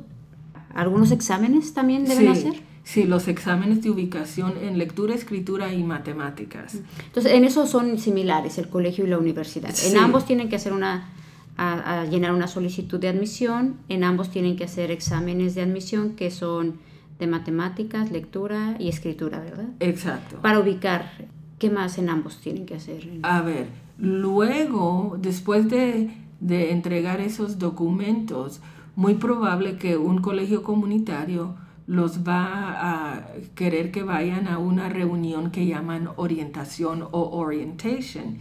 ¿Algunos 0.75 1.11
exámenes 1.11 1.73
también 1.73 2.05
deben 2.05 2.29
hacer? 2.29 2.61
Sí, 2.85 3.05
los 3.05 3.29
exámenes 3.29 3.81
de 3.81 3.89
ubicación 3.89 4.59
en 4.61 4.77
lectura, 4.77 5.15
escritura 5.15 5.73
y 5.73 5.85
matemáticas. 5.85 6.79
Entonces, 7.07 7.33
en 7.33 7.45
eso 7.45 7.67
son 7.67 7.99
similares 7.99 8.59
el 8.59 8.69
colegio 8.69 9.07
y 9.07 9.09
la 9.09 9.17
universidad. 9.17 9.75
En 9.87 9.97
ambos 9.97 10.27
tienen 10.27 10.51
que 10.51 10.57
hacer 10.57 10.75
una 10.75 11.09
a, 11.57 12.05
llenar 12.05 12.33
una 12.33 12.49
solicitud 12.49 13.01
de 13.01 13.09
admisión. 13.09 13.77
En 13.89 14.05
ambos 14.05 14.31
tienen 14.31 14.57
que 14.57 14.65
hacer 14.65 14.91
exámenes 14.91 15.55
de 15.55 15.63
admisión 15.63 16.15
que 16.17 16.31
son 16.31 16.79
de 17.19 17.27
matemáticas, 17.27 18.11
lectura 18.11 18.77
y 18.79 18.89
escritura, 18.89 19.41
¿verdad? 19.41 19.69
Exacto. 19.81 20.37
Para 20.43 20.61
ubicar, 20.61 21.11
¿qué 21.59 21.71
más 21.71 21.99
en 21.99 22.11
ambos 22.11 22.39
tienen 22.41 22.67
que 22.67 22.75
hacer? 22.75 23.09
A 23.23 23.41
ver, 23.41 23.69
luego, 23.99 25.17
después 25.21 25.71
de, 25.71 26.11
de 26.41 26.73
entregar 26.73 27.21
esos 27.21 27.59
documentos, 27.59 28.61
muy 28.97 29.15
probable 29.15 29.77
que 29.77 29.97
un 29.97 30.21
colegio 30.21 30.63
comunitario 30.63 31.55
los 31.87 32.27
va 32.27 33.15
a 33.15 33.27
querer 33.55 33.93
que 33.93 34.03
vayan 34.03 34.49
a 34.49 34.59
una 34.59 34.89
reunión 34.89 35.51
que 35.51 35.67
llaman 35.67 36.09
orientación 36.17 37.03
o 37.03 37.39
orientation. 37.39 38.39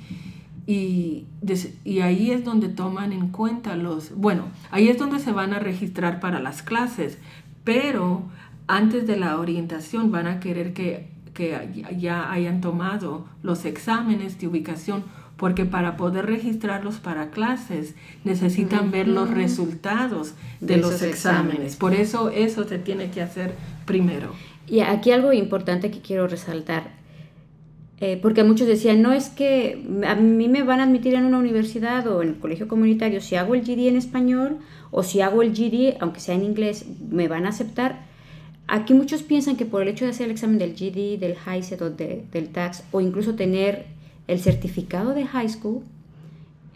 Y, 0.67 1.25
y, 1.83 1.99
ahí 1.99 2.31
es 2.31 2.43
donde 2.43 2.69
toman 2.69 3.13
en 3.13 3.29
cuenta 3.29 3.75
los, 3.75 4.15
bueno, 4.15 4.45
ahí 4.71 4.87
es 4.87 4.97
donde 4.97 5.19
se 5.19 5.31
van 5.31 5.53
a 5.53 5.59
registrar 5.59 6.19
para 6.19 6.39
las 6.39 6.63
clases, 6.63 7.19
pero 7.63 8.23
antes 8.65 9.05
de 9.05 9.15
la 9.17 9.37
orientación 9.37 10.11
van 10.11 10.25
a 10.25 10.39
querer 10.39 10.73
que, 10.73 11.07
que 11.35 11.85
ya 11.99 12.31
hayan 12.31 12.61
tomado 12.61 13.25
los 13.43 13.65
exámenes 13.65 14.39
de 14.39 14.47
ubicación 14.47 15.03
porque 15.37 15.65
para 15.65 15.97
poder 15.97 16.25
registrarlos 16.25 16.95
para 16.95 17.29
clases 17.29 17.95
necesitan 18.23 18.91
ver 18.91 19.07
los 19.07 19.29
resultados 19.29 20.33
de, 20.61 20.77
los 20.77 21.01
exámenes. 21.01 21.75
Por 21.75 21.93
eso 21.93 22.29
eso 22.29 22.63
se 22.63 22.79
tiene 22.79 23.11
que 23.11 23.21
hacer 23.21 23.53
primero. 23.85 24.31
Y 24.67 24.79
aquí 24.79 25.11
algo 25.11 25.33
importante 25.33 25.91
que 25.91 25.99
quiero 25.99 26.27
resaltar, 26.27 26.91
eh, 28.01 28.19
porque 28.21 28.43
muchos 28.43 28.67
decían, 28.67 29.01
no 29.01 29.13
es 29.13 29.29
que 29.29 29.81
a 30.05 30.15
mí 30.15 30.49
me 30.49 30.63
van 30.63 30.81
a 30.81 30.83
admitir 30.83 31.13
en 31.13 31.25
una 31.25 31.37
universidad 31.37 32.05
o 32.07 32.21
en 32.21 32.29
el 32.29 32.37
colegio 32.37 32.67
comunitario, 32.67 33.21
si 33.21 33.35
hago 33.35 33.55
el 33.55 33.61
GD 33.61 33.87
en 33.87 33.95
español 33.95 34.57
o 34.91 35.03
si 35.03 35.21
hago 35.21 35.41
el 35.41 35.53
GD, 35.53 35.97
aunque 36.01 36.19
sea 36.19 36.35
en 36.35 36.43
inglés, 36.43 36.85
me 37.09 37.27
van 37.27 37.45
a 37.45 37.49
aceptar. 37.49 38.03
Aquí 38.67 38.93
muchos 38.93 39.23
piensan 39.23 39.55
que 39.55 39.65
por 39.65 39.81
el 39.81 39.87
hecho 39.87 40.05
de 40.05 40.11
hacer 40.11 40.25
el 40.25 40.31
examen 40.31 40.57
del 40.57 40.73
GD, 40.73 41.19
del 41.19 41.35
HiSET 41.35 41.81
o 41.81 41.89
del 41.89 42.49
TAX, 42.51 42.83
o 42.91 42.99
incluso 42.99 43.35
tener 43.35 43.85
el 44.27 44.39
certificado 44.39 45.13
de 45.13 45.25
high 45.25 45.49
school 45.49 45.83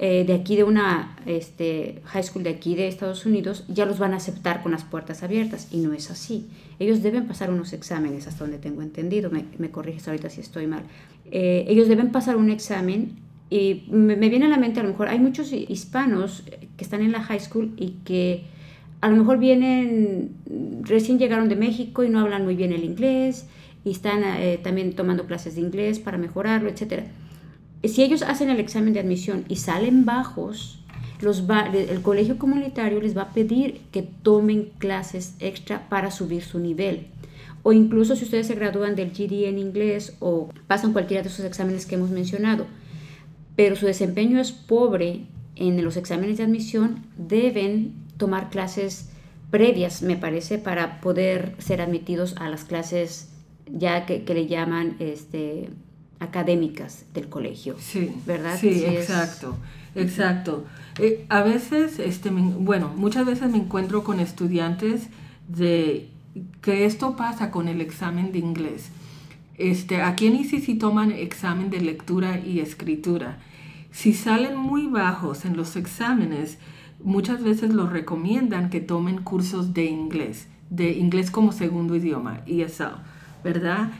eh, 0.01 0.23
de 0.25 0.33
aquí 0.33 0.55
de 0.55 0.63
una 0.63 1.17
este, 1.25 2.01
high 2.05 2.23
school 2.23 2.41
de 2.41 2.51
aquí 2.51 2.73
de 2.73 2.87
Estados 2.87 3.25
Unidos, 3.25 3.65
ya 3.67 3.85
los 3.85 3.99
van 3.99 4.13
a 4.13 4.15
aceptar 4.15 4.63
con 4.63 4.71
las 4.71 4.85
puertas 4.85 5.23
abiertas 5.23 5.67
y 5.71 5.79
no 5.79 5.91
es 5.91 6.09
así. 6.09 6.47
Ellos 6.79 7.03
deben 7.03 7.27
pasar 7.27 7.51
unos 7.51 7.73
exámenes, 7.73 8.25
hasta 8.25 8.45
donde 8.45 8.59
tengo 8.59 8.81
entendido, 8.81 9.29
me, 9.29 9.43
me 9.57 9.71
corriges 9.71 10.07
ahorita 10.07 10.29
si 10.29 10.39
estoy 10.39 10.67
mal. 10.67 10.83
Eh, 11.31 11.65
ellos 11.67 11.89
deben 11.89 12.13
pasar 12.13 12.37
un 12.37 12.49
examen 12.49 13.17
y 13.49 13.83
me, 13.89 14.15
viene 14.15 14.45
a 14.45 14.47
la 14.47 14.57
mente, 14.57 14.79
a 14.79 14.83
lo 14.83 14.89
mejor 14.89 15.09
hay 15.09 15.19
muchos 15.19 15.51
hispanos 15.51 16.43
que 16.77 16.83
están 16.85 17.01
en 17.01 17.11
la 17.11 17.21
high 17.21 17.41
school 17.41 17.73
y 17.75 17.95
que 18.05 18.43
a 19.01 19.09
lo 19.09 19.17
mejor 19.17 19.37
vienen, 19.37 20.31
recién 20.83 21.19
llegaron 21.19 21.49
de 21.49 21.57
México 21.57 22.05
y 22.05 22.09
no 22.09 22.21
hablan 22.21 22.45
muy 22.45 22.55
bien 22.55 22.71
el 22.71 22.85
inglés 22.85 23.47
y 23.83 23.91
están 23.91 24.23
eh, 24.23 24.61
también 24.63 24.93
tomando 24.93 25.25
clases 25.25 25.55
de 25.55 25.61
inglés 25.61 25.99
para 25.99 26.17
mejorarlo, 26.17 26.69
etcétera 26.69 27.03
si 27.87 28.03
ellos 28.03 28.23
hacen 28.23 28.49
el 28.49 28.59
examen 28.59 28.93
de 28.93 28.99
admisión 28.99 29.45
y 29.47 29.55
salen 29.55 30.05
bajos, 30.05 30.79
el 31.21 32.01
colegio 32.01 32.37
comunitario 32.37 33.01
les 33.01 33.15
va 33.15 33.23
a 33.23 33.33
pedir 33.33 33.81
que 33.91 34.03
tomen 34.03 34.71
clases 34.77 35.35
extra 35.39 35.87
para 35.89 36.11
subir 36.11 36.43
su 36.43 36.59
nivel. 36.59 37.07
O 37.63 37.73
incluso 37.73 38.15
si 38.15 38.23
ustedes 38.23 38.47
se 38.47 38.55
gradúan 38.55 38.95
del 38.95 39.11
GD 39.11 39.47
en 39.47 39.59
inglés 39.59 40.15
o 40.19 40.49
pasan 40.67 40.93
cualquiera 40.93 41.23
de 41.23 41.29
esos 41.29 41.45
exámenes 41.45 41.85
que 41.85 41.95
hemos 41.95 42.09
mencionado, 42.09 42.67
pero 43.55 43.75
su 43.75 43.85
desempeño 43.85 44.39
es 44.39 44.51
pobre 44.53 45.25
en 45.55 45.83
los 45.83 45.97
exámenes 45.97 46.37
de 46.37 46.43
admisión, 46.43 47.03
deben 47.17 47.93
tomar 48.17 48.49
clases 48.49 49.09
previas, 49.51 50.01
me 50.01 50.15
parece, 50.15 50.57
para 50.57 51.01
poder 51.01 51.55
ser 51.57 51.81
admitidos 51.81 52.35
a 52.37 52.49
las 52.49 52.63
clases 52.63 53.29
ya 53.69 54.05
que, 54.05 54.23
que 54.23 54.33
le 54.33 54.47
llaman 54.47 54.95
este, 54.99 55.69
académicas 56.19 57.05
del 57.13 57.29
colegio. 57.29 57.75
Sí, 57.79 58.11
¿verdad? 58.25 58.57
Sí, 58.59 58.83
exacto, 58.85 59.57
exacto. 59.95 60.65
Eh, 60.99 61.25
a 61.29 61.41
veces, 61.41 61.99
este, 61.99 62.29
bueno, 62.29 62.91
muchas 62.95 63.25
veces 63.25 63.51
me 63.51 63.57
encuentro 63.57 64.03
con 64.03 64.19
estudiantes 64.19 65.07
de 65.47 66.09
que 66.61 66.85
esto 66.85 67.15
pasa 67.15 67.51
con 67.51 67.67
el 67.67 67.81
examen 67.81 68.31
de 68.31 68.39
inglés. 68.39 68.89
Este, 69.57 70.01
aquí 70.01 70.27
en 70.27 70.35
ICC 70.35 70.79
toman 70.79 71.11
examen 71.11 71.69
de 71.69 71.81
lectura 71.81 72.39
y 72.39 72.59
escritura. 72.59 73.39
Si 73.91 74.13
salen 74.13 74.55
muy 74.57 74.87
bajos 74.87 75.45
en 75.45 75.57
los 75.57 75.75
exámenes, 75.75 76.59
muchas 77.03 77.43
veces 77.43 77.73
los 77.73 77.91
recomiendan 77.91 78.69
que 78.69 78.81
tomen 78.81 79.21
cursos 79.23 79.73
de 79.73 79.85
inglés, 79.85 80.47
de 80.69 80.91
inglés 80.91 81.31
como 81.31 81.51
segundo 81.51 81.95
idioma, 81.95 82.41
ESL, 82.45 83.01
¿verdad? 83.43 83.91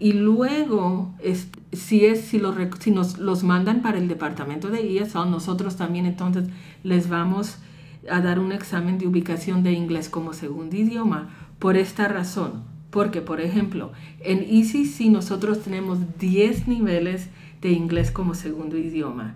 Y 0.00 0.14
luego, 0.14 1.14
si, 1.72 2.06
es, 2.06 2.22
si, 2.22 2.38
los, 2.38 2.56
si 2.80 2.90
nos 2.90 3.18
los 3.18 3.44
mandan 3.44 3.82
para 3.82 3.98
el 3.98 4.08
departamento 4.08 4.70
de 4.70 4.98
ESL, 4.98 5.30
nosotros 5.30 5.76
también 5.76 6.06
entonces 6.06 6.48
les 6.82 7.10
vamos 7.10 7.58
a 8.10 8.22
dar 8.22 8.38
un 8.38 8.50
examen 8.50 8.96
de 8.96 9.06
ubicación 9.06 9.62
de 9.62 9.72
inglés 9.72 10.08
como 10.08 10.32
segundo 10.32 10.74
idioma 10.74 11.28
por 11.58 11.76
esta 11.76 12.08
razón. 12.08 12.62
Porque, 12.90 13.20
por 13.20 13.42
ejemplo, 13.42 13.92
en 14.20 14.38
ECC 14.38 15.10
nosotros 15.10 15.60
tenemos 15.60 15.98
10 16.18 16.66
niveles 16.66 17.28
de 17.60 17.70
inglés 17.70 18.10
como 18.10 18.34
segundo 18.34 18.78
idioma. 18.78 19.34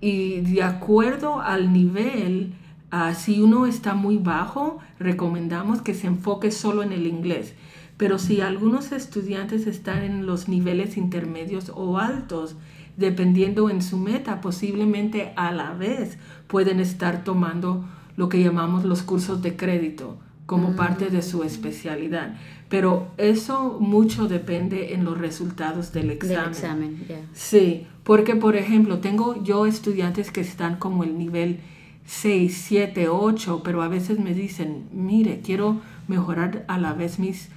Y 0.00 0.40
de 0.40 0.64
acuerdo 0.64 1.40
al 1.40 1.72
nivel, 1.72 2.52
uh, 2.92 3.14
si 3.14 3.40
uno 3.40 3.64
está 3.64 3.94
muy 3.94 4.18
bajo, 4.18 4.80
recomendamos 4.98 5.80
que 5.82 5.94
se 5.94 6.08
enfoque 6.08 6.50
solo 6.50 6.82
en 6.82 6.92
el 6.92 7.06
inglés. 7.06 7.54
Pero 7.96 8.18
si 8.18 8.40
algunos 8.40 8.92
estudiantes 8.92 9.66
están 9.66 10.02
en 10.02 10.26
los 10.26 10.48
niveles 10.48 10.96
intermedios 10.96 11.70
o 11.74 11.98
altos, 11.98 12.56
dependiendo 12.96 13.70
en 13.70 13.82
su 13.82 13.98
meta, 13.98 14.40
posiblemente 14.40 15.32
a 15.36 15.52
la 15.52 15.72
vez 15.74 16.18
pueden 16.46 16.80
estar 16.80 17.24
tomando 17.24 17.84
lo 18.16 18.28
que 18.28 18.42
llamamos 18.42 18.84
los 18.84 19.02
cursos 19.02 19.42
de 19.42 19.56
crédito 19.56 20.18
como 20.46 20.70
mm. 20.70 20.76
parte 20.76 21.10
de 21.10 21.22
su 21.22 21.42
especialidad. 21.42 22.36
Pero 22.68 23.08
eso 23.16 23.78
mucho 23.80 24.26
depende 24.26 24.94
en 24.94 25.04
los 25.04 25.18
resultados 25.18 25.92
del 25.92 26.10
examen. 26.10 26.50
examen 26.50 27.06
Sí, 27.32 27.86
porque 28.02 28.36
por 28.36 28.56
ejemplo, 28.56 28.98
tengo 28.98 29.42
yo 29.42 29.66
estudiantes 29.66 30.30
que 30.30 30.40
están 30.40 30.76
como 30.76 31.04
el 31.04 31.16
nivel 31.16 31.60
6, 32.06 32.64
7, 32.68 33.08
8, 33.08 33.62
pero 33.64 33.82
a 33.82 33.88
veces 33.88 34.18
me 34.18 34.34
dicen, 34.34 34.88
mire, 34.92 35.40
quiero 35.42 35.80
mejorar 36.08 36.64
a 36.68 36.78
la 36.78 36.92
vez 36.92 37.18
mis 37.18 37.48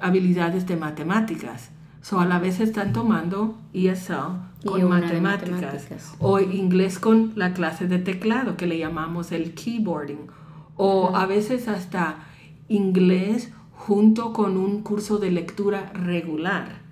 habilidades 0.00 0.66
de 0.66 0.76
matemáticas. 0.76 1.70
So, 2.02 2.20
a 2.20 2.26
la 2.26 2.38
vez 2.38 2.60
están 2.60 2.92
tomando 2.92 3.56
ESL 3.72 4.64
con 4.64 4.88
matemáticas, 4.88 5.88
o 6.18 6.38
inglés 6.38 6.98
con 6.98 7.32
la 7.34 7.54
clase 7.54 7.86
de 7.86 7.98
teclado 7.98 8.56
que 8.56 8.66
le 8.66 8.78
llamamos 8.78 9.32
el 9.32 9.54
keyboarding 9.54 10.26
o 10.76 11.16
a 11.16 11.26
veces 11.26 11.68
hasta 11.68 12.18
inglés 12.68 13.50
junto 13.72 14.32
con 14.32 14.56
un 14.56 14.82
curso 14.82 15.18
de 15.18 15.30
lectura 15.30 15.92
regular. 15.92 16.82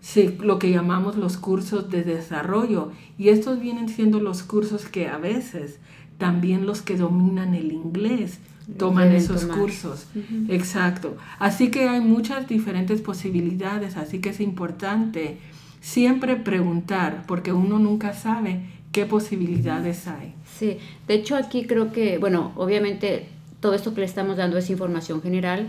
Sí, 0.00 0.36
lo 0.40 0.58
que 0.58 0.70
llamamos 0.70 1.16
los 1.16 1.36
cursos 1.36 1.90
de 1.90 2.04
desarrollo. 2.04 2.92
Y 3.18 3.30
estos 3.30 3.58
vienen 3.58 3.88
siendo 3.88 4.20
los 4.20 4.44
cursos 4.44 4.86
que 4.86 5.08
a 5.08 5.18
veces 5.18 5.80
también 6.16 6.64
los 6.64 6.80
que 6.82 6.96
dominan 6.96 7.54
el 7.54 7.72
inglés 7.72 8.38
toman 8.78 9.12
esos 9.12 9.44
cursos. 9.44 10.06
Exacto. 10.48 11.16
Así 11.38 11.70
que 11.70 11.88
hay 11.88 12.00
muchas 12.00 12.48
diferentes 12.48 13.00
posibilidades, 13.00 13.96
así 13.96 14.20
que 14.20 14.30
es 14.30 14.40
importante 14.40 15.38
siempre 15.80 16.36
preguntar, 16.36 17.24
porque 17.26 17.52
uno 17.52 17.78
nunca 17.78 18.14
sabe 18.14 18.60
qué 18.92 19.06
posibilidades 19.06 20.06
hay. 20.06 20.34
Sí, 20.58 20.78
de 21.08 21.14
hecho 21.14 21.36
aquí 21.36 21.64
creo 21.66 21.92
que, 21.92 22.18
bueno, 22.18 22.52
obviamente 22.56 23.26
todo 23.60 23.74
esto 23.74 23.94
que 23.94 24.00
le 24.00 24.06
estamos 24.06 24.36
dando 24.36 24.58
es 24.58 24.70
información 24.70 25.22
general 25.22 25.68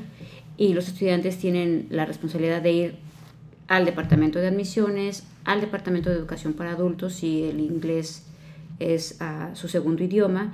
y 0.57 0.73
los 0.73 0.87
estudiantes 0.87 1.37
tienen 1.37 1.87
la 1.89 2.05
responsabilidad 2.05 2.61
de 2.61 2.71
ir 2.71 2.95
al 3.67 3.85
departamento 3.85 4.39
de 4.39 4.47
admisiones, 4.47 5.23
al 5.45 5.61
departamento 5.61 6.09
de 6.09 6.17
educación 6.17 6.53
para 6.53 6.71
adultos 6.71 7.13
si 7.13 7.43
el 7.43 7.59
inglés 7.59 8.25
es 8.79 9.17
ah, 9.19 9.51
su 9.53 9.67
segundo 9.67 10.03
idioma 10.03 10.53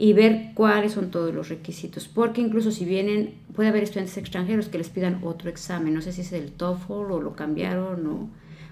y 0.00 0.14
ver 0.14 0.52
cuáles 0.54 0.92
son 0.92 1.10
todos 1.10 1.34
los 1.34 1.50
requisitos, 1.50 2.08
porque 2.08 2.40
incluso 2.40 2.70
si 2.70 2.86
vienen, 2.86 3.34
puede 3.54 3.68
haber 3.68 3.82
estudiantes 3.82 4.16
extranjeros 4.16 4.70
que 4.70 4.78
les 4.78 4.88
pidan 4.88 5.20
otro 5.22 5.50
examen, 5.50 5.92
no 5.92 6.00
sé 6.00 6.12
si 6.12 6.22
es 6.22 6.32
el 6.32 6.52
TOEFL 6.52 7.12
o 7.12 7.20
lo 7.20 7.36
cambiaron 7.36 8.06
o, 8.06 8.30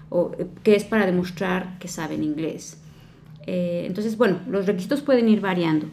o 0.09 0.31
eh, 0.39 0.47
que 0.63 0.75
es 0.75 0.85
para 0.85 1.05
demostrar 1.05 1.77
que 1.77 1.87
saben 1.87 2.23
inglés. 2.23 2.81
Eh, 3.45 3.83
entonces, 3.85 4.17
bueno, 4.17 4.39
los 4.49 4.65
requisitos 4.65 5.01
pueden 5.01 5.29
ir 5.29 5.39
variando. 5.39 5.85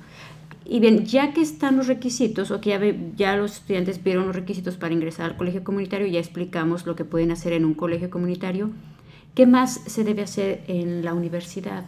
Y 0.64 0.81
bien, 0.81 1.05
ya 1.05 1.35
que 1.35 1.42
están 1.42 1.77
los 1.77 1.87
requisitos, 1.87 2.51
o 2.51 2.62
que 2.62 2.70
ya, 2.70 2.81
ya 3.14 3.37
los 3.37 3.57
estudiantes 3.57 4.03
vieron 4.03 4.29
los 4.29 4.37
requisitos 4.37 4.79
para 4.79 4.94
ingresar 4.94 5.33
al 5.33 5.37
colegio 5.37 5.62
comunitario, 5.62 6.07
ya 6.07 6.18
explicamos 6.18 6.87
lo 6.87 6.96
que 6.96 7.05
pueden 7.05 7.31
hacer 7.31 7.53
en 7.53 7.66
un 7.66 7.75
colegio 7.75 8.09
comunitario, 8.09 8.70
¿qué 9.35 9.44
más 9.44 9.83
se 9.85 10.03
debe 10.03 10.22
hacer 10.22 10.64
en 10.66 11.05
la 11.05 11.12
universidad 11.12 11.85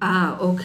Ah, 0.00 0.36
ok. 0.40 0.62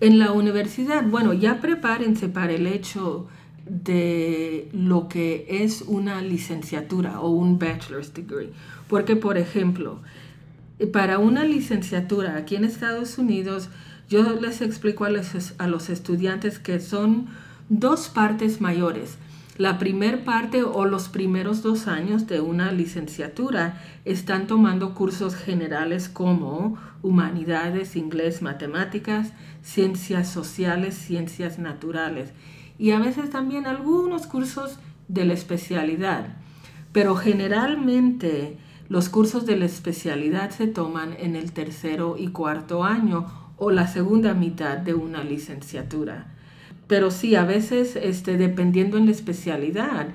En 0.00 0.18
la 0.18 0.32
universidad, 0.32 1.04
bueno, 1.04 1.32
ya 1.32 1.60
prepárense 1.60 2.28
para 2.28 2.52
el 2.52 2.66
hecho 2.66 3.26
de 3.66 4.68
lo 4.72 5.08
que 5.08 5.46
es 5.48 5.82
una 5.82 6.20
licenciatura 6.20 7.20
o 7.20 7.30
un 7.30 7.58
bachelor's 7.58 8.12
degree. 8.14 8.50
Porque, 8.88 9.16
por 9.16 9.38
ejemplo, 9.38 10.00
para 10.92 11.18
una 11.18 11.44
licenciatura 11.44 12.36
aquí 12.36 12.56
en 12.56 12.64
Estados 12.64 13.18
Unidos, 13.18 13.68
yo 14.08 14.38
les 14.40 14.60
explico 14.60 15.04
a 15.04 15.10
los, 15.10 15.54
a 15.58 15.66
los 15.66 15.88
estudiantes 15.88 16.58
que 16.58 16.80
son 16.80 17.26
dos 17.68 18.08
partes 18.08 18.60
mayores. 18.60 19.16
La 19.58 19.78
primer 19.78 20.24
parte 20.24 20.62
o 20.62 20.86
los 20.86 21.10
primeros 21.10 21.62
dos 21.62 21.86
años 21.86 22.26
de 22.26 22.40
una 22.40 22.72
licenciatura 22.72 23.82
están 24.06 24.46
tomando 24.46 24.94
cursos 24.94 25.34
generales 25.34 26.08
como 26.08 26.78
humanidades, 27.02 27.94
inglés, 27.94 28.40
matemáticas, 28.40 29.34
ciencias 29.62 30.30
sociales, 30.30 30.94
ciencias 30.94 31.58
naturales 31.58 32.32
y 32.78 32.92
a 32.92 32.98
veces 32.98 33.28
también 33.28 33.66
algunos 33.66 34.26
cursos 34.26 34.78
de 35.08 35.26
la 35.26 35.34
especialidad. 35.34 36.38
Pero 36.92 37.14
generalmente 37.14 38.56
los 38.88 39.10
cursos 39.10 39.44
de 39.44 39.56
la 39.56 39.66
especialidad 39.66 40.48
se 40.50 40.66
toman 40.66 41.14
en 41.18 41.36
el 41.36 41.52
tercero 41.52 42.16
y 42.18 42.28
cuarto 42.28 42.84
año 42.84 43.26
o 43.58 43.70
la 43.70 43.86
segunda 43.86 44.32
mitad 44.32 44.78
de 44.78 44.94
una 44.94 45.22
licenciatura. 45.22 46.32
Pero 46.92 47.10
sí, 47.10 47.36
a 47.36 47.46
veces, 47.46 47.96
este, 47.96 48.36
dependiendo 48.36 48.98
en 48.98 49.06
la 49.06 49.12
especialidad, 49.12 50.08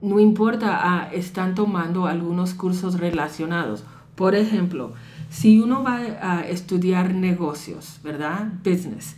no 0.00 0.18
importa, 0.18 0.80
ah, 0.80 1.10
están 1.12 1.54
tomando 1.54 2.06
algunos 2.06 2.54
cursos 2.54 2.98
relacionados. 2.98 3.84
Por 4.14 4.34
ejemplo, 4.34 4.94
si 5.28 5.60
uno 5.60 5.82
va 5.82 5.96
a 6.22 6.48
estudiar 6.48 7.12
negocios, 7.12 8.00
¿verdad? 8.02 8.50
Business. 8.64 9.16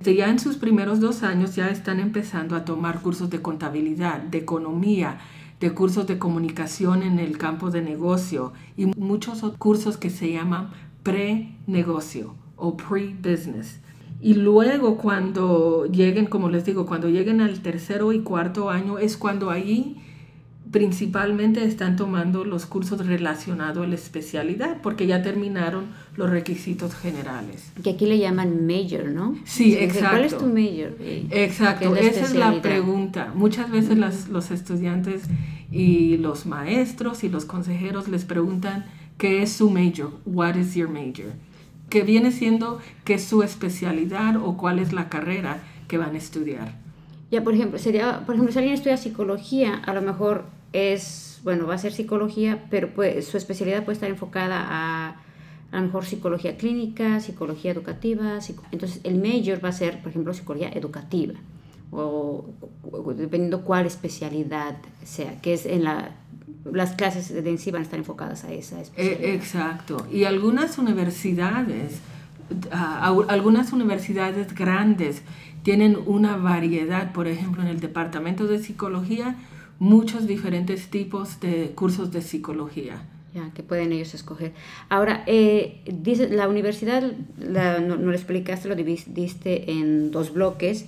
Ya 0.00 0.28
en 0.28 0.38
sus 0.38 0.58
primeros 0.58 1.00
dos 1.00 1.24
años 1.24 1.56
ya 1.56 1.70
están 1.70 1.98
empezando 1.98 2.54
a 2.54 2.64
tomar 2.64 3.00
cursos 3.00 3.28
de 3.28 3.42
contabilidad, 3.42 4.20
de 4.20 4.38
economía, 4.38 5.18
de 5.58 5.74
cursos 5.74 6.06
de 6.06 6.20
comunicación 6.20 7.02
en 7.02 7.18
el 7.18 7.36
campo 7.36 7.72
de 7.72 7.82
negocio 7.82 8.52
y 8.76 8.86
muchos 8.86 9.42
cursos 9.58 9.96
que 9.96 10.10
se 10.10 10.30
llaman 10.32 10.70
pre-negocio 11.02 12.36
o 12.54 12.76
pre-business. 12.76 13.81
Y 14.22 14.34
luego 14.34 14.98
cuando 14.98 15.86
lleguen, 15.86 16.26
como 16.26 16.48
les 16.48 16.64
digo, 16.64 16.86
cuando 16.86 17.08
lleguen 17.08 17.40
al 17.40 17.60
tercero 17.60 18.12
y 18.12 18.20
cuarto 18.20 18.70
año 18.70 18.98
es 18.98 19.16
cuando 19.16 19.50
ahí 19.50 19.96
principalmente 20.70 21.64
están 21.64 21.96
tomando 21.96 22.44
los 22.44 22.64
cursos 22.64 23.04
relacionados 23.06 23.84
a 23.84 23.88
la 23.88 23.94
especialidad 23.94 24.78
porque 24.80 25.06
ya 25.06 25.22
terminaron 25.22 25.86
los 26.16 26.30
requisitos 26.30 26.94
generales. 26.94 27.72
Que 27.82 27.90
aquí 27.90 28.06
le 28.06 28.18
llaman 28.18 28.64
major, 28.66 29.06
¿no? 29.06 29.36
Sí, 29.44 29.76
exacto. 29.76 30.10
¿Cuál 30.10 30.24
es 30.24 30.38
tu 30.38 30.46
major? 30.46 30.96
Exacto, 31.30 31.96
esa 31.96 32.20
es 32.20 32.34
la 32.34 32.62
pregunta. 32.62 33.32
Muchas 33.34 33.70
veces 33.70 33.98
los 34.30 34.50
estudiantes 34.50 35.24
y 35.70 36.16
los 36.18 36.46
maestros 36.46 37.24
y 37.24 37.28
los 37.28 37.44
consejeros 37.44 38.08
les 38.08 38.24
preguntan 38.24 38.86
qué 39.18 39.42
es 39.42 39.52
su 39.52 39.68
major, 39.68 40.12
what 40.24 40.54
is 40.54 40.74
your 40.74 40.88
major, 40.88 41.32
que 41.92 42.04
viene 42.04 42.32
siendo 42.32 42.78
qué 43.04 43.14
es 43.14 43.24
su 43.24 43.42
especialidad 43.42 44.36
o 44.36 44.56
cuál 44.56 44.78
es 44.78 44.94
la 44.94 45.10
carrera 45.10 45.62
que 45.88 45.98
van 45.98 46.14
a 46.14 46.18
estudiar. 46.18 46.72
Ya, 47.30 47.44
por 47.44 47.52
ejemplo, 47.52 47.78
sería, 47.78 48.24
por 48.24 48.34
ejemplo, 48.34 48.50
si 48.50 48.60
alguien 48.60 48.74
estudia 48.74 48.96
psicología, 48.96 49.74
a 49.74 49.92
lo 49.92 50.00
mejor 50.00 50.46
es, 50.72 51.38
bueno, 51.44 51.66
va 51.66 51.74
a 51.74 51.78
ser 51.78 51.92
psicología, 51.92 52.64
pero 52.70 52.94
pues, 52.94 53.28
su 53.28 53.36
especialidad 53.36 53.84
puede 53.84 53.96
estar 53.96 54.08
enfocada 54.08 54.66
a 54.70 55.16
a 55.72 55.80
lo 55.80 55.86
mejor 55.86 56.04
psicología 56.04 56.56
clínica, 56.56 57.20
psicología 57.20 57.72
educativa. 57.72 58.38
Entonces, 58.70 59.00
el 59.04 59.16
major 59.16 59.62
va 59.62 59.70
a 59.70 59.72
ser, 59.72 60.00
por 60.00 60.10
ejemplo, 60.10 60.32
psicología 60.34 60.70
educativa, 60.70 61.34
o, 61.90 62.44
dependiendo 63.16 63.64
cuál 63.64 63.86
especialidad 63.86 64.76
sea, 65.02 65.40
que 65.40 65.54
es 65.54 65.66
en 65.66 65.84
la 65.84 66.10
las 66.64 66.92
clases 66.92 67.28
de 67.32 67.48
en 67.48 67.58
sí 67.58 67.70
van 67.70 67.80
a 67.80 67.84
estar 67.84 67.98
enfocadas 67.98 68.44
a 68.44 68.52
esa 68.52 68.80
especialidad. 68.80 69.34
Exacto. 69.34 70.06
Y 70.10 70.24
algunas 70.24 70.78
universidades, 70.78 72.00
algunas 72.70 73.72
universidades 73.72 74.54
grandes 74.54 75.22
tienen 75.62 75.98
una 76.06 76.36
variedad, 76.36 77.12
por 77.12 77.28
ejemplo, 77.28 77.62
en 77.62 77.68
el 77.68 77.80
departamento 77.80 78.46
de 78.46 78.58
psicología, 78.58 79.36
muchos 79.78 80.26
diferentes 80.26 80.88
tipos 80.90 81.40
de 81.40 81.72
cursos 81.74 82.12
de 82.12 82.22
psicología. 82.22 83.02
Ya, 83.34 83.50
que 83.54 83.62
pueden 83.62 83.92
ellos 83.92 84.12
escoger. 84.12 84.52
Ahora, 84.90 85.24
eh, 85.26 85.80
dice, 85.86 86.28
la 86.28 86.48
universidad, 86.48 87.02
no, 87.38 87.96
lo 87.96 88.12
explicaste, 88.12 88.68
lo 88.68 88.74
dividiste 88.74 89.70
en 89.70 90.10
dos 90.10 90.34
bloques, 90.34 90.84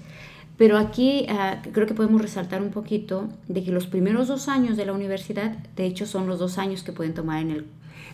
pero 0.57 0.79
aquí 0.79 1.27
ah, 1.29 1.63
creo 1.73 1.87
que 1.87 1.95
podemos 1.95 2.23
resaltar 2.23 2.63
un 2.63 2.71
poquito 2.71 3.29
de 3.49 3.65
que 3.65 3.73
los 3.73 3.87
primeros 3.87 4.29
dos 4.29 4.49
años 4.49 4.77
de 4.77 4.87
la 4.87 4.93
universidad, 4.93 5.57
de 5.77 5.87
hecho, 5.87 6.07
son 6.07 6.27
los 6.27 6.39
dos 6.39 6.59
años 6.59 6.83
que 6.83 6.93
pueden 6.93 7.15
tomar 7.15 7.43
en 7.43 7.51
el 7.51 7.67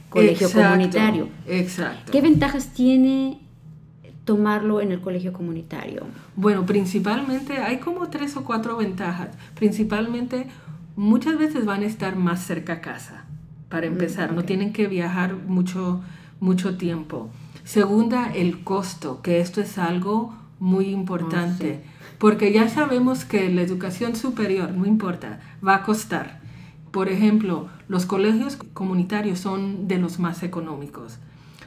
colegio 0.09 0.51
comunitario. 0.51 1.29
Exacto. 1.47 2.11
¿Qué 2.13 2.21
ventajas 2.21 2.73
tiene 2.73 3.39
tomarlo 4.25 4.81
en 4.81 4.93
el 4.93 5.01
colegio 5.01 5.33
comunitario? 5.33 6.07
Bueno, 6.37 6.65
principalmente 6.65 7.59
hay 7.59 7.79
como 7.79 8.09
tres 8.09 8.37
o 8.37 8.45
cuatro 8.45 8.77
ventajas. 8.77 9.29
Principalmente, 9.55 10.47
muchas 10.97 11.39
veces 11.39 11.67
van 11.67 11.83
a 11.83 11.87
estar 11.87 12.17
más 12.17 12.45
cerca 12.45 12.75
a 12.75 12.81
casa, 12.81 13.25
para 13.69 13.89
mm, 13.89 13.93
empezar. 13.93 14.33
No 14.33 14.45
tienen 14.45 14.73
que 14.73 14.87
viajar 14.87 15.35
mucho, 15.35 16.01
mucho 16.41 16.77
tiempo. 16.77 17.29
Segunda, 17.65 18.33
el 18.33 18.65
costo, 18.65 19.21
que 19.23 19.41
esto 19.41 19.61
es 19.61 19.79
algo 19.79 20.35
muy 20.59 20.87
importante. 20.87 21.81
Oh, 21.83 22.00
porque 22.21 22.53
ya 22.53 22.69
sabemos 22.69 23.25
que 23.25 23.49
la 23.49 23.63
educación 23.63 24.15
superior, 24.15 24.73
no 24.73 24.85
importa, 24.85 25.41
va 25.67 25.77
a 25.77 25.83
costar. 25.83 26.39
Por 26.91 27.09
ejemplo, 27.09 27.71
los 27.89 28.05
colegios 28.05 28.59
comunitarios 28.75 29.39
son 29.39 29.89
de 29.89 29.97
los 29.97 30.19
más 30.19 30.43
económicos. 30.43 31.17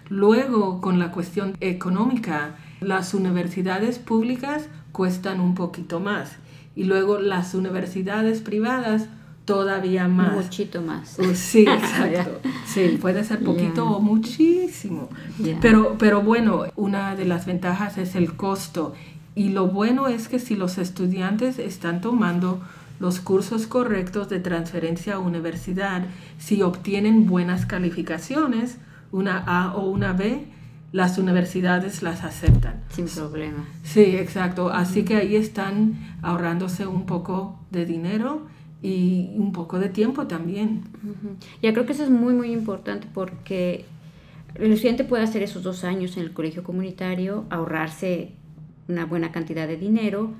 Luego, 0.10 0.80
con 0.80 1.00
la 1.00 1.12
cuestión 1.12 1.58
económica, 1.60 2.56
las 2.82 3.16
universidades 3.16 3.98
públicas 3.98 4.70
cuestan 4.92 5.40
un 5.40 5.56
poquito 5.56 6.00
más. 6.00 6.34
Y 6.76 6.84
luego 6.84 7.18
las 7.18 7.56
universidades 7.56 8.42
privadas 8.42 9.10
todavía 9.46 10.08
más. 10.08 10.36
Muchito 10.36 10.84
más. 10.84 11.18
Uh, 11.18 11.34
sí, 11.34 11.62
exacto. 11.68 12.48
Sí, 12.66 13.00
puede 13.02 13.24
ser 13.24 13.44
poquito 13.44 13.88
o 13.88 14.00
muchísimo. 14.00 15.10
Pero, 15.62 15.96
pero 15.98 16.22
bueno, 16.22 16.66
una 16.76 17.16
de 17.16 17.26
las 17.26 17.48
ventajas 17.48 17.98
es 17.98 18.16
el 18.16 18.36
costo 18.36 18.94
y 19.36 19.50
lo 19.50 19.68
bueno 19.68 20.08
es 20.08 20.28
que 20.28 20.40
si 20.40 20.56
los 20.56 20.78
estudiantes 20.78 21.60
están 21.60 22.02
tomando 22.02 22.62
los 23.00 23.20
cursos 23.20 23.68
correctos 23.68 24.30
de 24.30 24.40
transferencia 24.40 25.16
a 25.16 25.20
universidad, 25.20 26.06
si 26.38 26.62
obtienen 26.62 27.26
buenas 27.26 27.66
calificaciones, 27.66 28.78
una 29.12 29.44
A 29.46 29.76
o 29.76 29.90
una 29.90 30.14
B, 30.14 30.46
las 30.92 31.18
universidades 31.18 32.04
las 32.04 32.24
aceptan. 32.24 32.84
Sin 32.90 33.08
problema. 33.08 33.66
Sí, 33.84 34.16
exacto. 34.16 34.70
Así 34.70 35.04
que 35.04 35.18
ahí 35.18 35.36
están 35.36 36.18
ahorrándose 36.22 36.86
un 36.86 37.08
poco 37.08 37.60
de 37.72 37.86
dinero 37.86 38.46
y 38.84 39.32
un 39.36 39.52
poco 39.52 39.80
de 39.80 39.90
tiempo 39.90 40.28
también. 40.28 40.84
Ya 41.64 41.74
creo 41.74 41.88
que 41.88 41.94
eso 41.94 42.04
es 42.04 42.12
muy, 42.12 42.36
muy 42.36 42.52
importante 42.52 43.08
porque 43.12 43.86
el 44.54 44.72
estudiante 44.72 45.04
puede 45.04 45.24
hacer 45.24 45.42
esos 45.42 45.64
dos 45.64 45.84
años 45.84 46.16
en 46.16 46.24
el 46.24 46.32
colegio 46.32 46.64
comunitario, 46.64 47.46
ahorrarse 47.50 48.34
una 48.88 49.06
buena 49.06 49.32
cantidad 49.32 49.68
de 49.68 49.78
dinero 49.78 50.32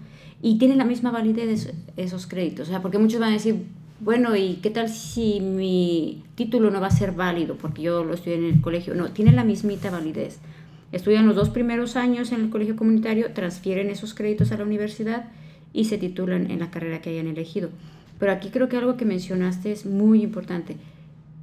y 0.42 0.58
tienen 0.58 0.78
la 0.78 0.86
misma 0.86 1.12
validez 1.12 1.74
esos 1.96 2.28
créditos. 2.28 2.68
O 2.68 2.72
sea, 2.72 2.82
porque 2.82 2.98
muchos 2.98 3.20
van 3.20 3.30
a 3.30 3.34
decir, 3.34 3.64
bueno, 4.00 4.36
¿y 4.36 4.56
qué 4.56 4.70
tal 4.70 4.90
si 4.90 5.40
mi 5.40 6.24
título 6.36 6.70
no 6.70 6.82
va 6.82 6.88
a 6.88 6.92
ser 6.92 7.14
válido 7.14 7.56
porque 7.58 7.82
yo 7.82 8.04
lo 8.04 8.14
estudié 8.14 8.36
en 8.36 8.46
el 8.46 8.62
colegio? 8.62 8.94
No, 8.96 9.12
tienen 9.12 9.36
la 9.36 9.46
mismita 9.46 9.90
validez. 9.90 10.40
Estudian 10.92 11.26
los 11.26 11.36
dos 11.36 11.50
primeros 11.50 11.96
años 11.96 12.32
en 12.32 12.42
el 12.42 12.50
colegio 12.50 12.76
comunitario, 12.76 13.32
transfieren 13.34 13.90
esos 13.90 14.14
créditos 14.14 14.52
a 14.52 14.58
la 14.58 14.66
universidad 14.66 15.26
y 15.72 15.86
se 15.86 15.98
titulan 15.98 16.52
en 16.52 16.60
la 16.60 16.70
carrera 16.70 17.02
que 17.02 17.10
hayan 17.12 17.28
elegido. 17.28 17.70
Pero 18.20 18.32
aquí 18.32 18.50
creo 18.50 18.70
que 18.70 18.78
algo 18.78 18.96
que 18.98 19.06
mencionaste 19.06 19.72
es 19.72 19.86
muy 19.86 20.22
importante, 20.22 20.76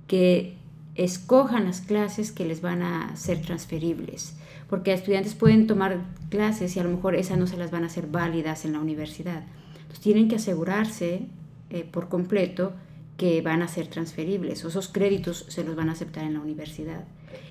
que 0.07 0.55
escojan 0.95 1.65
las 1.65 1.81
clases 1.81 2.31
que 2.31 2.45
les 2.45 2.61
van 2.61 2.83
a 2.83 3.17
ser 3.17 3.41
transferibles 3.41 4.37
porque 4.71 4.93
estudiantes 4.93 5.35
pueden 5.35 5.67
tomar 5.67 5.99
clases 6.31 6.77
y 6.77 6.81
a 6.81 6.85
lo 6.85 6.91
mejor 6.91 7.17
esas 7.17 7.37
no 7.37 7.49
se 7.49 7.57
las 7.57 7.73
van 7.73 7.83
a 7.83 7.89
hacer 7.89 8.07
válidas 8.07 8.65
en 8.65 8.73
la 8.73 8.79
universidad. 8.79 9.43
Entonces 9.73 10.01
tienen 10.01 10.29
que 10.29 10.37
asegurarse 10.37 11.23
eh, 11.71 11.85
por 11.91 12.09
completo 12.09 12.73
que 13.17 13.43
van 13.43 13.63
a 13.63 13.69
ser 13.69 13.89
transferibles 13.89 14.65
o 14.65 14.69
esos 14.69 14.87
créditos 14.87 15.45
se 15.49 15.65
los 15.65 15.75
van 15.75 15.89
a 15.89 15.93
aceptar 15.93 16.23
en 16.23 16.35
la 16.35 16.41
universidad. 16.41 17.03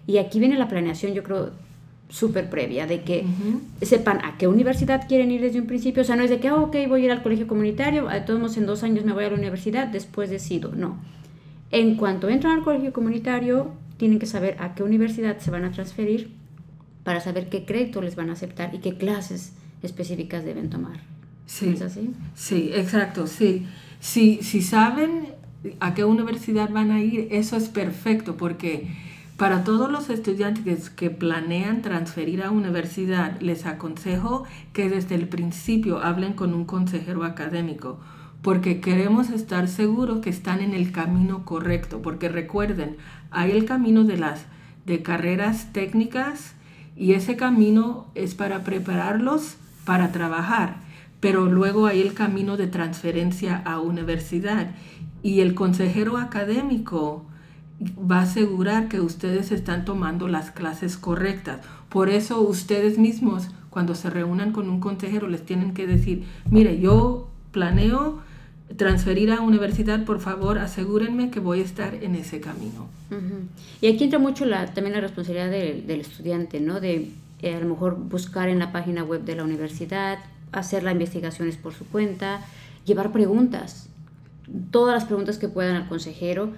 Y 0.08 0.18
aquí 0.18 0.40
viene 0.40 0.58
la 0.58 0.70
planeación, 0.70 1.14
yo 1.14 1.22
creo, 1.22 1.52
súper 2.08 2.50
previa, 2.50 2.88
de 2.88 3.04
que 3.04 3.26
sepan 3.82 4.24
a 4.24 4.38
qué 4.38 4.48
universidad 4.48 5.06
quieren 5.08 5.30
ir 5.30 5.42
desde 5.42 5.60
un 5.60 5.68
principio. 5.68 6.02
O 6.02 6.06
sea, 6.06 6.16
no 6.16 6.24
es 6.24 6.30
de 6.30 6.40
que, 6.40 6.52
oh, 6.52 6.64
ok, 6.64 6.76
voy 6.88 7.02
a 7.02 7.06
ir 7.06 7.12
al 7.12 7.22
colegio 7.22 7.48
comunitario, 7.48 8.08
de 8.08 8.22
todos 8.22 8.40
modos 8.40 8.58
en 8.58 8.66
dos 8.66 8.82
años 8.82 9.04
me 9.04 9.14
voy 9.14 9.26
a 9.26 9.30
la 9.30 9.36
universidad, 9.36 9.88
después 9.88 10.30
decido. 10.30 10.72
No. 10.74 10.98
En 11.70 11.96
cuanto 11.96 12.30
entran 12.30 12.58
al 12.58 12.64
colegio 12.64 12.94
comunitario, 12.94 13.74
tienen 13.98 14.20
que 14.20 14.26
saber 14.26 14.56
a 14.60 14.74
qué 14.74 14.84
universidad 14.84 15.38
se 15.38 15.52
van 15.52 15.66
a 15.66 15.72
transferir 15.72 16.39
para 17.04 17.22
saber 17.22 17.50
qué 17.50 17.66
crédito 17.66 18.02
les 18.02 18.16
van 18.16 18.30
a 18.30 18.34
aceptar 18.34 18.74
y 18.74 18.80
qué 18.80 18.98
clases 18.98 19.54
específicas 19.82 20.44
deben 20.44 20.70
tomar. 20.70 21.00
Sí, 21.46 21.70
¿Es 21.70 21.82
así? 21.82 22.12
Sí, 22.36 22.72
exacto, 22.74 23.26
sí. 23.26 23.66
Si, 24.00 24.44
si 24.44 24.62
saben 24.62 25.30
a 25.80 25.94
qué 25.94 26.06
universidad 26.06 26.70
van 26.70 26.92
a 26.92 27.02
ir, 27.02 27.28
eso 27.32 27.58
es 27.58 27.70
perfecto 27.70 28.38
porque 28.38 28.88
para 29.40 29.64
todos 29.64 29.90
los 29.90 30.10
estudiantes 30.10 30.90
que 30.90 31.10
planean 31.10 31.82
transferir 31.82 32.44
a 32.44 32.52
universidad, 32.52 33.40
les 33.40 33.66
aconsejo 33.66 34.44
que 34.74 34.90
desde 34.90 35.16
el 35.16 35.30
principio 35.30 36.00
hablen 36.04 36.34
con 36.34 36.54
un 36.54 36.66
consejero 36.66 37.24
académico, 37.24 38.02
porque 38.42 38.82
queremos 38.82 39.30
estar 39.30 39.70
seguros 39.70 40.20
que 40.20 40.30
están 40.30 40.60
en 40.60 40.74
el 40.74 40.92
camino 40.92 41.46
correcto, 41.46 42.02
porque 42.02 42.28
recuerden, 42.28 42.98
hay 43.32 43.52
el 43.52 43.64
camino 43.64 44.04
de 44.04 44.18
las 44.18 44.46
de 44.86 45.04
carreras 45.04 45.72
técnicas 45.72 46.56
y 47.00 47.14
ese 47.14 47.38
camino 47.38 48.08
es 48.14 48.36
para 48.36 48.64
prepararlos 48.64 49.56
para 49.86 50.12
trabajar, 50.12 50.82
pero 51.22 51.46
luego 51.46 51.88
hay 51.88 52.02
el 52.02 52.14
camino 52.14 52.58
de 52.58 52.68
transferencia 52.68 53.58
a 53.66 53.80
universidad 53.80 54.76
y 55.24 55.40
el 55.40 55.56
consejero 55.56 56.18
académico 56.18 57.26
va 58.00 58.20
a 58.20 58.24
asegurar 58.24 58.90
que 58.90 59.00
ustedes 59.00 59.54
están 59.54 59.86
tomando 59.86 60.28
las 60.28 60.52
clases 60.52 60.98
correctas. 60.98 61.62
Por 61.88 62.10
eso 62.10 62.42
ustedes 62.42 62.98
mismos, 62.98 63.50
cuando 63.70 63.96
se 63.96 64.10
reúnan 64.10 64.52
con 64.52 64.70
un 64.70 64.82
consejero, 64.82 65.30
les 65.30 65.46
tienen 65.46 65.74
que 65.74 65.88
decir, 65.88 66.26
mire, 66.52 66.80
yo 66.82 67.30
planeo 67.52 68.20
transferir 68.78 69.32
a 69.32 69.42
universidad, 69.42 70.04
por 70.06 70.20
favor, 70.20 70.60
asegúrenme 70.60 71.32
que 71.32 71.40
voy 71.40 71.62
a 71.62 71.64
estar 71.64 71.96
en 71.96 72.16
ese 72.16 72.40
camino. 72.40 72.88
Y 73.82 73.88
aquí 73.88 74.04
entra 74.04 74.20
mucho 74.20 74.46
la, 74.46 74.74
también 74.74 74.94
la 74.94 75.02
responsabilidad 75.02 75.50
del, 75.50 76.00
estudiante, 76.02 76.60
¿no? 76.60 76.80
De 76.80 77.10
eh, 77.42 77.56
a 77.56 77.60
lo 77.60 77.68
mejor 77.68 77.98
buscar 77.98 78.50
en 78.50 78.60
la 78.60 78.72
página 78.72 79.04
web 79.04 79.24
de 79.24 79.36
la 79.36 79.44
universidad, 79.44 80.20
hacer 80.52 80.84
las 80.84 80.94
investigaciones 80.94 81.58
por 81.58 81.74
su 81.74 81.86
cuenta, 81.86 82.46
llevar 82.86 83.12
preguntas, 83.12 83.90
todas 84.72 84.94
las 84.94 85.06
preguntas 85.06 85.38
que 85.38 85.48
puedan 85.48 85.76
al 85.76 85.88
consejero, 85.88 86.52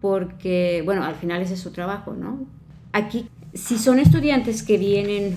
porque, 0.00 0.82
bueno, 0.84 1.04
al 1.04 1.14
final 1.14 1.40
ese 1.40 1.54
es 1.54 1.60
su 1.60 1.70
trabajo, 1.70 2.12
¿no? 2.12 2.46
Aquí, 2.92 3.28
si 3.54 3.78
son 3.78 3.98
estudiantes 3.98 4.62
que 4.62 4.76
vienen 4.76 5.36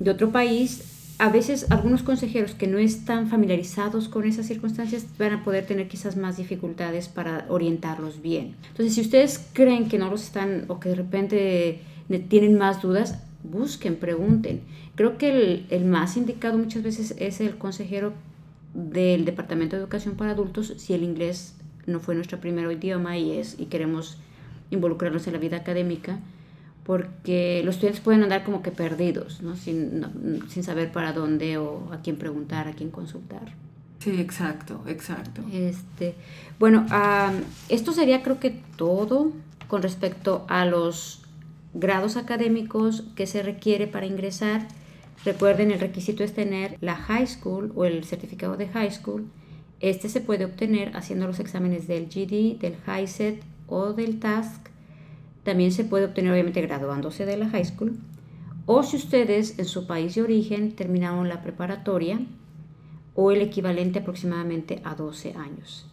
de 0.00 0.10
otro 0.10 0.30
país, 0.30 0.91
a 1.22 1.28
veces 1.28 1.70
algunos 1.70 2.02
consejeros 2.02 2.56
que 2.56 2.66
no 2.66 2.78
están 2.78 3.28
familiarizados 3.28 4.08
con 4.08 4.24
esas 4.24 4.44
circunstancias 4.44 5.06
van 5.20 5.34
a 5.34 5.44
poder 5.44 5.64
tener 5.64 5.86
quizás 5.86 6.16
más 6.16 6.36
dificultades 6.36 7.06
para 7.06 7.46
orientarlos 7.48 8.20
bien. 8.20 8.56
Entonces, 8.70 8.96
si 8.96 9.02
ustedes 9.02 9.48
creen 9.52 9.88
que 9.88 9.98
no 9.98 10.10
los 10.10 10.24
están 10.24 10.64
o 10.66 10.80
que 10.80 10.88
de 10.88 10.96
repente 10.96 11.80
tienen 12.28 12.58
más 12.58 12.82
dudas, 12.82 13.22
busquen, 13.44 13.94
pregunten. 13.94 14.62
Creo 14.96 15.16
que 15.16 15.30
el, 15.30 15.66
el 15.70 15.84
más 15.84 16.16
indicado 16.16 16.58
muchas 16.58 16.82
veces 16.82 17.14
es 17.16 17.40
el 17.40 17.56
consejero 17.56 18.14
del 18.74 19.24
Departamento 19.24 19.76
de 19.76 19.82
Educación 19.82 20.16
para 20.16 20.32
Adultos 20.32 20.74
si 20.78 20.92
el 20.92 21.04
inglés 21.04 21.54
no 21.86 22.00
fue 22.00 22.16
nuestro 22.16 22.40
primer 22.40 22.68
idioma 22.72 23.16
y, 23.16 23.38
es, 23.38 23.60
y 23.60 23.66
queremos 23.66 24.18
involucrarnos 24.72 25.24
en 25.28 25.34
la 25.34 25.38
vida 25.38 25.58
académica, 25.58 26.18
porque 26.84 27.62
los 27.64 27.76
estudiantes 27.76 28.02
pueden 28.02 28.22
andar 28.22 28.44
como 28.44 28.62
que 28.62 28.70
perdidos, 28.70 29.42
¿no? 29.42 29.56
Sin, 29.56 30.04
sin 30.48 30.62
saber 30.64 30.90
para 30.92 31.12
dónde 31.12 31.58
o 31.58 31.92
a 31.92 32.02
quién 32.02 32.16
preguntar, 32.16 32.68
a 32.68 32.72
quién 32.72 32.90
consultar. 32.90 33.54
Sí, 34.00 34.20
exacto, 34.20 34.82
exacto. 34.88 35.42
Este, 35.52 36.14
bueno, 36.58 36.86
esto 37.68 37.92
sería 37.92 38.22
creo 38.22 38.40
que 38.40 38.50
todo 38.76 39.32
con 39.68 39.82
respecto 39.82 40.44
a 40.48 40.64
los 40.66 41.22
grados 41.72 42.16
académicos 42.16 43.04
que 43.14 43.26
se 43.26 43.42
requiere 43.42 43.86
para 43.86 44.06
ingresar. 44.06 44.66
Recuerden, 45.24 45.70
el 45.70 45.78
requisito 45.78 46.24
es 46.24 46.34
tener 46.34 46.76
la 46.80 46.96
high 46.96 47.28
school 47.28 47.72
o 47.76 47.84
el 47.84 48.04
certificado 48.04 48.56
de 48.56 48.68
high 48.68 48.90
school 48.90 49.30
este 49.82 50.08
se 50.08 50.20
puede 50.20 50.44
obtener 50.44 50.96
haciendo 50.96 51.26
los 51.26 51.40
exámenes 51.40 51.88
del 51.88 52.06
GD, 52.06 52.60
del 52.60 52.76
HiSET 52.86 53.42
o 53.66 53.92
del 53.92 54.20
TASC. 54.20 54.70
También 55.44 55.72
se 55.72 55.84
puede 55.84 56.06
obtener 56.06 56.32
obviamente 56.32 56.60
graduándose 56.62 57.26
de 57.26 57.36
la 57.36 57.48
high 57.48 57.64
school. 57.64 57.98
O 58.66 58.82
si 58.82 58.96
ustedes 58.96 59.58
en 59.58 59.64
su 59.64 59.86
país 59.86 60.14
de 60.14 60.22
origen 60.22 60.72
terminaron 60.72 61.28
la 61.28 61.42
preparatoria 61.42 62.20
o 63.14 63.32
el 63.32 63.42
equivalente 63.42 63.98
aproximadamente 63.98 64.80
a 64.84 64.94
12 64.94 65.34
años. 65.34 65.88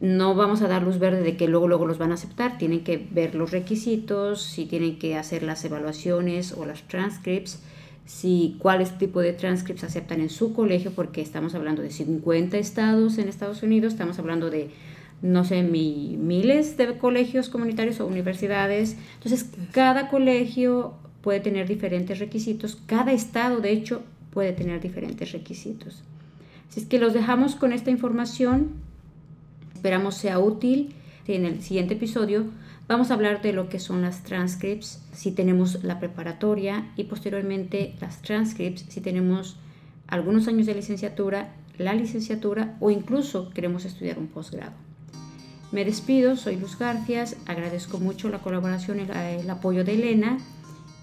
No 0.00 0.34
vamos 0.34 0.62
a 0.62 0.68
dar 0.68 0.82
luz 0.82 0.98
verde 0.98 1.22
de 1.22 1.36
que 1.36 1.48
luego, 1.48 1.66
luego 1.66 1.86
los 1.86 1.98
van 1.98 2.10
a 2.10 2.14
aceptar. 2.14 2.58
Tienen 2.58 2.84
que 2.84 3.08
ver 3.10 3.34
los 3.34 3.50
requisitos, 3.50 4.42
si 4.42 4.66
tienen 4.66 4.98
que 4.98 5.16
hacer 5.16 5.42
las 5.42 5.64
evaluaciones 5.64 6.52
o 6.52 6.64
las 6.64 6.82
transcripts 6.86 7.60
si 8.06 8.56
cuáles 8.58 8.98
tipo 8.98 9.20
de 9.20 9.32
transcripts 9.32 9.84
aceptan 9.84 10.20
en 10.20 10.30
su 10.30 10.52
colegio, 10.52 10.92
porque 10.92 11.22
estamos 11.22 11.54
hablando 11.54 11.82
de 11.82 11.90
50 11.90 12.58
estados 12.58 13.18
en 13.18 13.28
Estados 13.28 13.62
Unidos, 13.62 13.94
estamos 13.94 14.18
hablando 14.18 14.50
de, 14.50 14.70
no 15.22 15.44
sé, 15.44 15.62
miles 15.62 16.76
de 16.76 16.98
colegios 16.98 17.48
comunitarios 17.48 18.00
o 18.00 18.06
universidades. 18.06 18.96
Entonces, 19.14 19.50
cada 19.72 20.08
colegio 20.08 20.94
puede 21.22 21.40
tener 21.40 21.66
diferentes 21.66 22.18
requisitos, 22.18 22.78
cada 22.86 23.12
estado, 23.12 23.60
de 23.60 23.70
hecho, 23.70 24.02
puede 24.30 24.52
tener 24.52 24.80
diferentes 24.80 25.32
requisitos. 25.32 26.02
Así 26.68 26.80
es 26.80 26.86
que 26.86 26.98
los 26.98 27.14
dejamos 27.14 27.54
con 27.54 27.72
esta 27.72 27.90
información, 27.90 28.72
esperamos 29.74 30.16
sea 30.16 30.38
útil. 30.38 30.94
En 31.26 31.46
el 31.46 31.62
siguiente 31.62 31.94
episodio 31.94 32.44
Vamos 32.86 33.10
a 33.10 33.14
hablar 33.14 33.40
de 33.40 33.54
lo 33.54 33.70
que 33.70 33.78
son 33.78 34.02
las 34.02 34.24
transcripts, 34.24 35.00
si 35.12 35.32
tenemos 35.32 35.82
la 35.84 36.00
preparatoria 36.00 36.92
y 36.96 37.04
posteriormente 37.04 37.94
las 37.98 38.20
transcripts, 38.20 38.84
si 38.90 39.00
tenemos 39.00 39.56
algunos 40.06 40.48
años 40.48 40.66
de 40.66 40.74
licenciatura, 40.74 41.54
la 41.78 41.94
licenciatura 41.94 42.76
o 42.80 42.90
incluso 42.90 43.48
queremos 43.50 43.86
estudiar 43.86 44.18
un 44.18 44.26
posgrado. 44.26 44.83
Me 45.74 45.84
despido, 45.84 46.36
soy 46.36 46.54
Luz 46.54 46.78
Garcias, 46.78 47.36
agradezco 47.46 47.98
mucho 47.98 48.28
la 48.28 48.38
colaboración 48.38 49.00
y 49.00 49.08
el 49.40 49.50
apoyo 49.50 49.82
de 49.82 49.94
Elena 49.94 50.38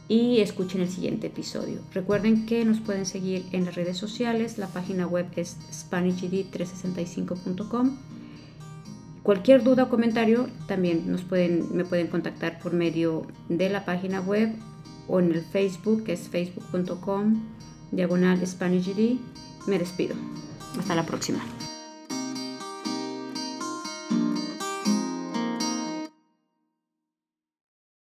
y 0.07 0.39
escuchen 0.39 0.79
el 0.79 0.89
siguiente 0.89 1.27
episodio. 1.27 1.81
Recuerden 1.93 2.45
que 2.45 2.63
nos 2.63 2.79
pueden 2.79 3.05
seguir 3.05 3.43
en 3.51 3.65
las 3.65 3.75
redes 3.75 3.97
sociales, 3.97 4.57
la 4.57 4.67
página 4.67 5.07
web 5.07 5.25
es 5.36 5.57
SpanishGD365.com 5.73 7.97
Cualquier 9.23 9.62
duda 9.62 9.84
o 9.84 9.89
comentario 9.89 10.47
también 10.67 11.12
nos 11.12 11.23
pueden, 11.23 11.75
me 11.75 11.84
pueden 11.84 12.07
contactar 12.07 12.60
por 12.60 12.71
medio 12.71 13.27
de 13.49 13.67
la 13.67 13.84
página 13.84 14.21
web 14.21 14.55
o 15.10 15.19
en 15.19 15.34
el 15.34 15.41
Facebook, 15.41 16.05
que 16.05 16.13
es 16.13 16.29
facebook.com, 16.29 17.43
diagonal 17.91 18.47
SpanishGD. 18.47 19.19
Me 19.67 19.77
despido. 19.77 20.15
Hasta 20.79 20.95
la 20.95 21.05
próxima. 21.05 21.43